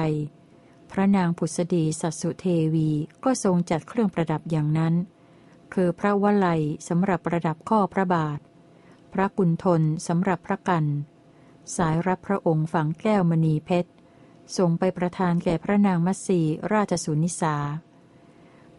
[0.92, 2.90] พระนางผุสดีสัสุเทวี
[3.24, 4.94] ก็ทรงจัดเครื่องประดับอย่างนั้น
[5.74, 8.40] คือพระวลัยสำหรับประดับข้อพระบาท
[9.14, 10.86] พระกุณฑลสำหรับพระกัน
[11.78, 13.92] สายรับพระองค์ฝังแก้วมณีเพชร
[14.58, 16.40] ทรงไปประทานแก่พระนางมัตสี
[16.74, 17.56] ราชสุนิสา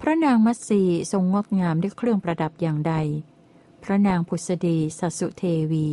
[0.01, 0.83] พระนางมัตสี
[1.13, 2.95] ทรงงดงามด้วยเครื่องประดับอย่างใด
[3.83, 5.89] พระนางพุทธดีสัสุเทวี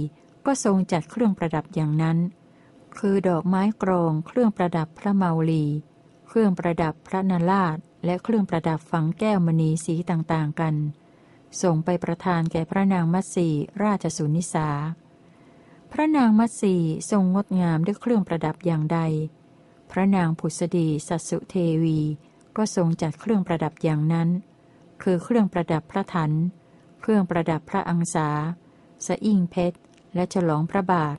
[0.45, 2.17] ก็ทรงจัดเครื่องประดับอย่างนั้น
[2.97, 5.65] คือดอกไม้กรองเครื่องประดับพระเมาลี
[6.27, 10.75] เครื่องประดับพระนาราชและเครื่องประดับฝังแก้วมณีสีต่างๆกัน
[11.61, 13.47] ส่งไปประทานแก่พระนางมัตสี
[13.83, 14.69] ราชสุนิสา
[15.91, 16.75] พระนางมัตสี
[17.11, 18.99] ทรงงดงามด้วยเครื่องประดับอย่างใด
[19.91, 21.99] พระนางผุษดีสัสุเทวี
[22.57, 24.29] ก็ทรงจัดเครื่องประดับอย่างนั้น
[25.03, 26.31] คือเครื่องประดับพระถัน
[27.01, 28.29] เครื่องประดับพระอังสา
[29.05, 29.77] สะอิ่งเพชร
[30.15, 31.17] และฉลองพระบาท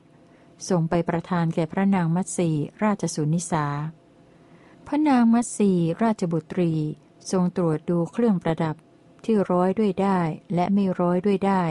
[0.69, 2.49] ส่งไปประทานแก่พระนางมัตสี
[2.83, 3.65] ราชสุนิสา
[4.87, 5.71] พระนางมัตสี
[6.03, 6.73] ราชบุตรี
[7.31, 8.75] ทรงตรวจดูเครื่องประดับ
[9.23, 10.19] ที่ร้อยด้วยได้
[10.53, 11.63] และไม่ร้อยด้วยได้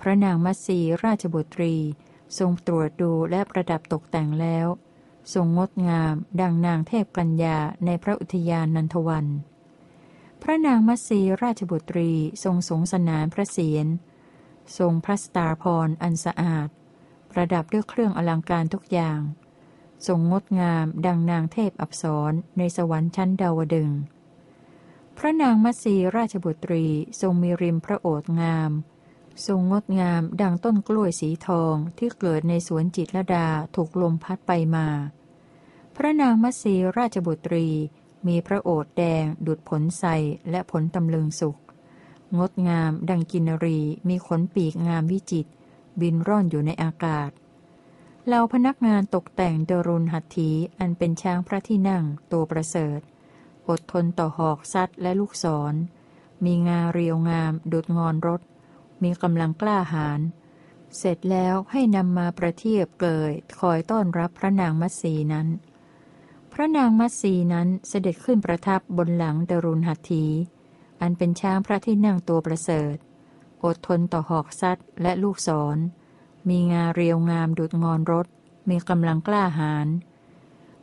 [0.00, 1.74] พระนางมัตสีราชบุตรี
[2.38, 4.66] ทรงตรวจดูและประดับตกแต่งแล้ว
[5.34, 9.26] ทรงงดงาม ดังนางเทพกัญญาในพระอุทยานนันทวัน
[10.42, 12.10] พระนางมัสีราชบุตรี
[12.44, 13.86] ทรงสงสนานพระเศียร
[14.78, 16.68] ทรงพระสตาพรอันสะอาด
[17.30, 19.20] ประดับด้วยเครื่องอลังการทุกอย่าง
[20.06, 23.90] ทรงงดงาม ดังนางเทพอับสรในสวรรค์ชั้นดาวดึง
[25.18, 26.86] พระนางมัสีราชบุตรี
[27.20, 28.70] ทรงมีริมพระโอษงาม
[29.46, 34.88] ทรงงดงามดังต้นกล้วยสีทองที่เกิดในสวนจิตรดาถูกลมพัดไปมา
[35.96, 37.68] พระนางมัสีราชบุตรี
[38.26, 40.04] มีพระโอษฐแดง ดุดผลใส
[40.50, 41.56] และผลตำลึงสุก
[42.38, 45.46] งดงามดังกินรีมีขนปีกงามวิจิต
[46.00, 47.30] บินร่อนอยู่ในอากาศ
[48.26, 53.00] เหล่าพนักงานตกแต่งดรุนหัตถีอันเป็นช้างพระที่นั่งตัวประเสริฐ
[53.68, 55.74] อดทนต่อหอกซัดและลูกศร
[56.44, 58.40] มีงาเรียวงามดุดงอนรถ
[59.02, 60.20] มีกำลังกล้าหาญ
[60.98, 65.48] เสร็จแล้วให้นำมาประเทียบเกยคอยต้อนรับพระนางมัตสีนั้น
[66.52, 70.24] พระนางมัตสีนั้นเสด็จขึ้นประทับบนหลังดรุณหัตถี
[71.00, 72.96] อันเป็นช้างพระที่นั่งตัวประเสริฐ
[73.64, 75.76] อดทนต่อหอกซัดและลูกศร
[76.48, 78.26] มีงาเรียวงามดุดงอนรถ
[78.68, 79.88] มีกำลังกล้าหาญ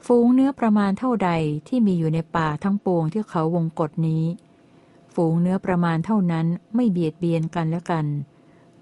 [0.05, 1.31] ฝูงเนื้อประมาณเท่าใด
[1.67, 4.23] ที่มีอยู่ในป่าทั้งปวงที่เขาวงกฏนี้
[5.13, 8.05] ฝูงเนื้อประมาณเท่านั้นไม่เบียดเบียนกันและกัน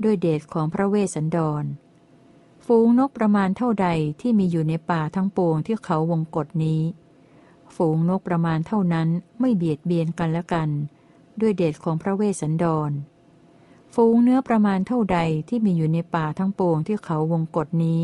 [0.04, 1.64] ด้วยเดชของพระเวสสันดร
[2.66, 3.88] ฝูงนกประมาณเท่าใด
[4.22, 6.82] ที่มีอยู่ในป่าทั้งปวงที่เขาวงกฏนี้
[7.76, 9.08] ฝูงนกประมาณเท่านั้น
[9.40, 10.70] ไม่เบียดเบียนกันและกัน
[11.42, 12.92] ด้วยเดชของพระเวสสันดร
[13.96, 15.20] ฝูงเนื้อประมาณเท่าใด
[15.50, 18.02] ที่มีอยู่ในป่าทั้งปวงที่เขาวงกฏนี้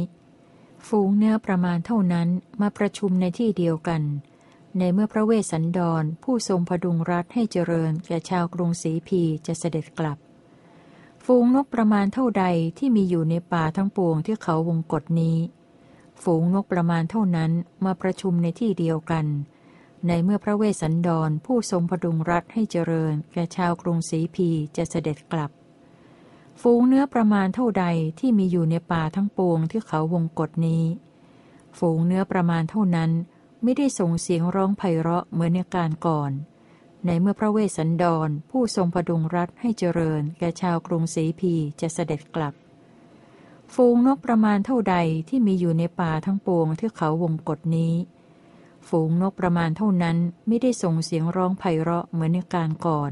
[0.88, 2.28] ฝูงเนื้อประมาณเท่านั้น
[2.61, 4.01] มาประชุมในที่เดียวกัน
[4.80, 10.17] ในเมื่อพระเวสสันดร ผู้ทรงพดุงรัฐให้เจริญแก่ชาวกรุงศรีพีจะเสด็จกลับ
[11.25, 12.45] ฝูงนกประมาณเท่าใด
[12.78, 15.38] ที่มีอยู่ในป่าทั้งปวงที่เขาวงกฏนี้
[16.23, 17.51] ฝูงนกประมาณเท่านั้น
[17.86, 19.25] มาประชุมในที่เดียวกัน
[20.07, 25.51] ในเมื่อพระเวสสันดร ผู้ทรงพดุงรัฐให้เจริญแก่ชาวกรุงศรีพีจะเสด็จกลับ
[26.61, 27.86] ฝูงเนื้อประมาณเท่าใด
[28.19, 30.84] ที่มีอยู่ในป่าทั้งปวงที่เขาวงกฏนี้
[31.78, 33.11] ฝูงเนื้อประมาณเท่านั้น
[33.70, 36.32] ไม่ได้ส่งเสียงร้องไพเราะเหมือนในการก่อน
[37.05, 42.53] ในเมื่อพระเวสสันดร ผู้ทรงพดุงรัฐให้เจริญ แก่ชาวกรุงศรีพีจะเสด็จกลับ
[43.74, 44.95] ฝูงนกประมาณเท่าใด
[45.30, 47.93] ที่มีอยู่ในป่าทั้งปวงที่เขาวงกฏนี้
[48.88, 53.11] ฝูงนกประมาณเท่านั้นไม่ได้ส่งเสียงร้องไพเราะเหมือนในการก่อน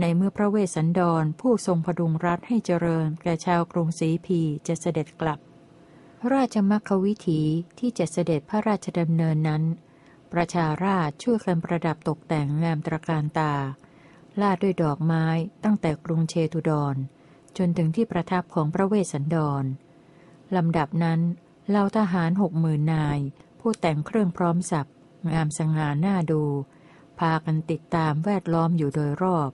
[0.00, 5.40] ในเมื่อพระเวสสันดรผู้ทรงพดุงรัฐให้เจริญ แก่ชาวกรุงศรีพีจะเสด็จกลับ
[6.24, 7.42] ระราชมัคควิถี
[7.78, 9.62] ที่จะเสด็จพระราชดำเนินนั้น
[10.32, 13.54] ประชาราชช่วยกันประดับตกแต่งงามตระการตา
[14.40, 15.26] ลาดด้วยดอกไม้
[15.64, 16.94] ตั้งแต่กรุงเชตุดร
[17.56, 19.64] จนถึงที่ประทับของพระเวสสันดร
[20.56, 21.20] ลำดับนั้น
[21.68, 23.18] เหล่าทหารหกหมื่นนาย
[23.60, 24.86] ผู้แต่งเครื่องพร้อมสับ
[25.32, 26.42] งามสง่าหน้าดู
[27.18, 29.50] พากันติดตามแวดล้อมอยู่โดยรอบ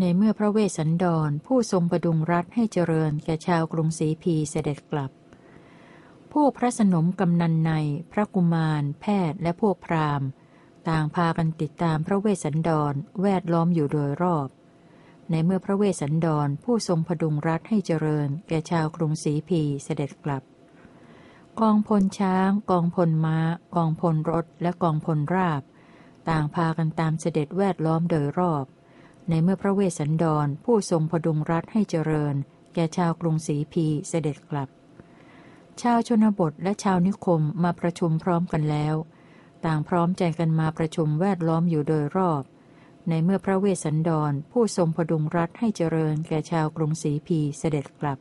[0.00, 5.12] ในเมื่อพระเวสสันดรผู้ทรงประดุงรัฐให้เจริญแก่ชาวกรุงศรีพีเสด็จกลับ
[6.42, 7.72] พวกพระสนมกำนันใน
[8.12, 10.28] พระกุมาร แพศย์และพวกพราหมณ์
[10.88, 14.48] ต่างพากันติดตามพระเวสสันดร แวดล้อมอยู่โดยรอบ
[15.30, 20.42] ในเมื่อพระเวสสันดรผู้ทรงผดุงรัฐให้เจริญ แก่ชาวกรุงศรีพีเสด็จกลับ
[21.60, 23.38] กองพลช้าง กองพลม้า
[23.74, 25.62] กองพลรถ และกองพลราบ
[26.28, 28.64] ต่างพากันตามเสด็จแวดล้อมโดยรอบ
[29.28, 32.34] ในเมื่อพระเวสสันดรผู้ทรงพดุงรัฐให้เจริญ
[32.74, 34.68] แก่ชาวกรุงศรีพีเสด็จกลับ
[35.82, 38.94] ชาวชนบทและชาวนิคมมาประชุมพร้อมกันแล้ว
[39.64, 42.42] ต่างพร้อมใจกันมาประชุมแวดล้อมอยู่โดยรอบ
[43.08, 48.18] ในเมื่อพระเวสสันดรผู้ทรงพดุงรัฐให้เจริญแก่ชาวกรุงศรีพีเสด็จกลับ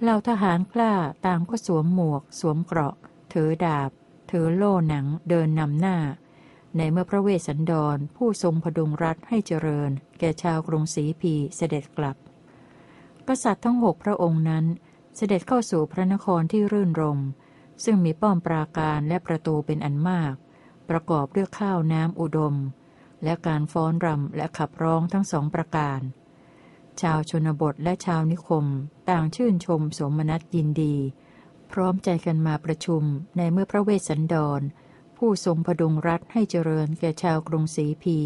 [0.00, 0.94] เหล่าทหารกล้า
[1.26, 2.94] ต่างก็สวมหมวก สวมเกราะ
[3.32, 3.90] ถือดาบ
[4.30, 5.96] ถือโล่หนังเดินนำหน้า
[6.76, 12.16] ในเมื่อพระเวสสันดรผู้ทรงพดุงรัฐให้เจริญ แก่ชาวกรุงศรีพีเสด็จกลับ
[13.28, 14.64] กษัตริย์ทั้งหกพระองค์นั้น
[15.16, 17.20] เสด็จเข้าสู่พระนครที่รื่นรม
[17.84, 20.34] ซึ่งมีป้อมปราการและประตูเป็นอันมาก
[20.88, 22.54] ประกอบด้วยข้าวน้ำอุดม
[23.24, 26.00] และการฟ้อนรำและขับร้องทั้งสองประการ
[27.00, 28.64] ชาวชนบทและชาวนิคม
[29.10, 30.96] ต่างชื่นชมสมนัตยินดี
[31.72, 33.02] พร้อมใจกันมาประชุม
[33.36, 34.60] ในเมื่อพระเวสสันดร
[35.16, 38.18] ผู้ทรงพดุงรัฐให้เจริญแก่ชาวกรุงศรีพี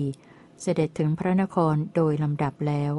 [0.60, 2.92] เสด็จถึงพระนครโดยลำดับแล้ว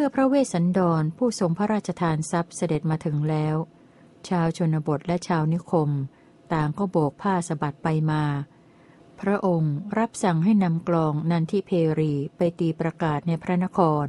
[0.00, 3.56] มื่อพระเวสสันดรผู้ทรงพระราชทานทรัพย์เสด็จมาถึงแล้ว
[4.28, 5.90] ชาวชนบทและชาวนิคม
[6.52, 8.22] ต่างก็โบกผ้าสะบัดไปมา
[9.20, 14.06] พระองค์รับสั่งให้นำกลองนันทิเพเภรีไปตีประกาศในพระนคร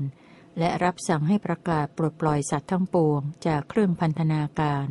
[0.60, 4.88] และรับสั่งให้ประกาศปลดปล่อยสัตว์ทั้งปวงจากเครื่องพันธนาการ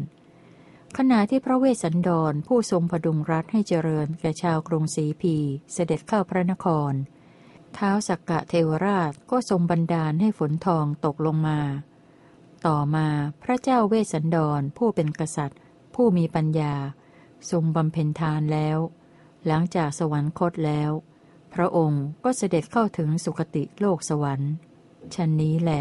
[0.96, 5.36] ขณะที่พระเวสสันดรผู้ทรงผดุงรัฐให้เจริญแก่ชาวกรุงศรีพี
[5.72, 11.60] เสด็จเข้าพระนครเท้าวสักกะเทวราชก็ทรงบันดาลให้ฝนทองตกลงมา
[12.66, 13.08] ต่อมา
[13.42, 15.60] พระเจ้าเวสสันดรผู้เป็นกษัตริย์
[15.94, 16.74] ผู้มีปัญญา
[17.50, 18.78] ทรงบำเพ็ญทานแล้ว
[19.46, 20.90] หลังจากสวรรคตแล้ว
[21.54, 24.52] พระองค์ก็เสด็จเข้าถึงสุคติโลกสวรรค์
[25.14, 25.72] ชั้นนี้แหล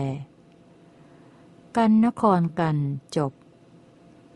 [1.78, 2.78] กันนครกัน
[3.18, 3.32] จบ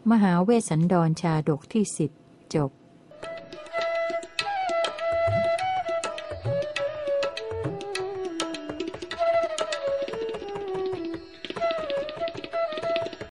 [0.09, 2.11] มหาเวสสันดรชาดกที่สิบ
[2.55, 2.71] จบ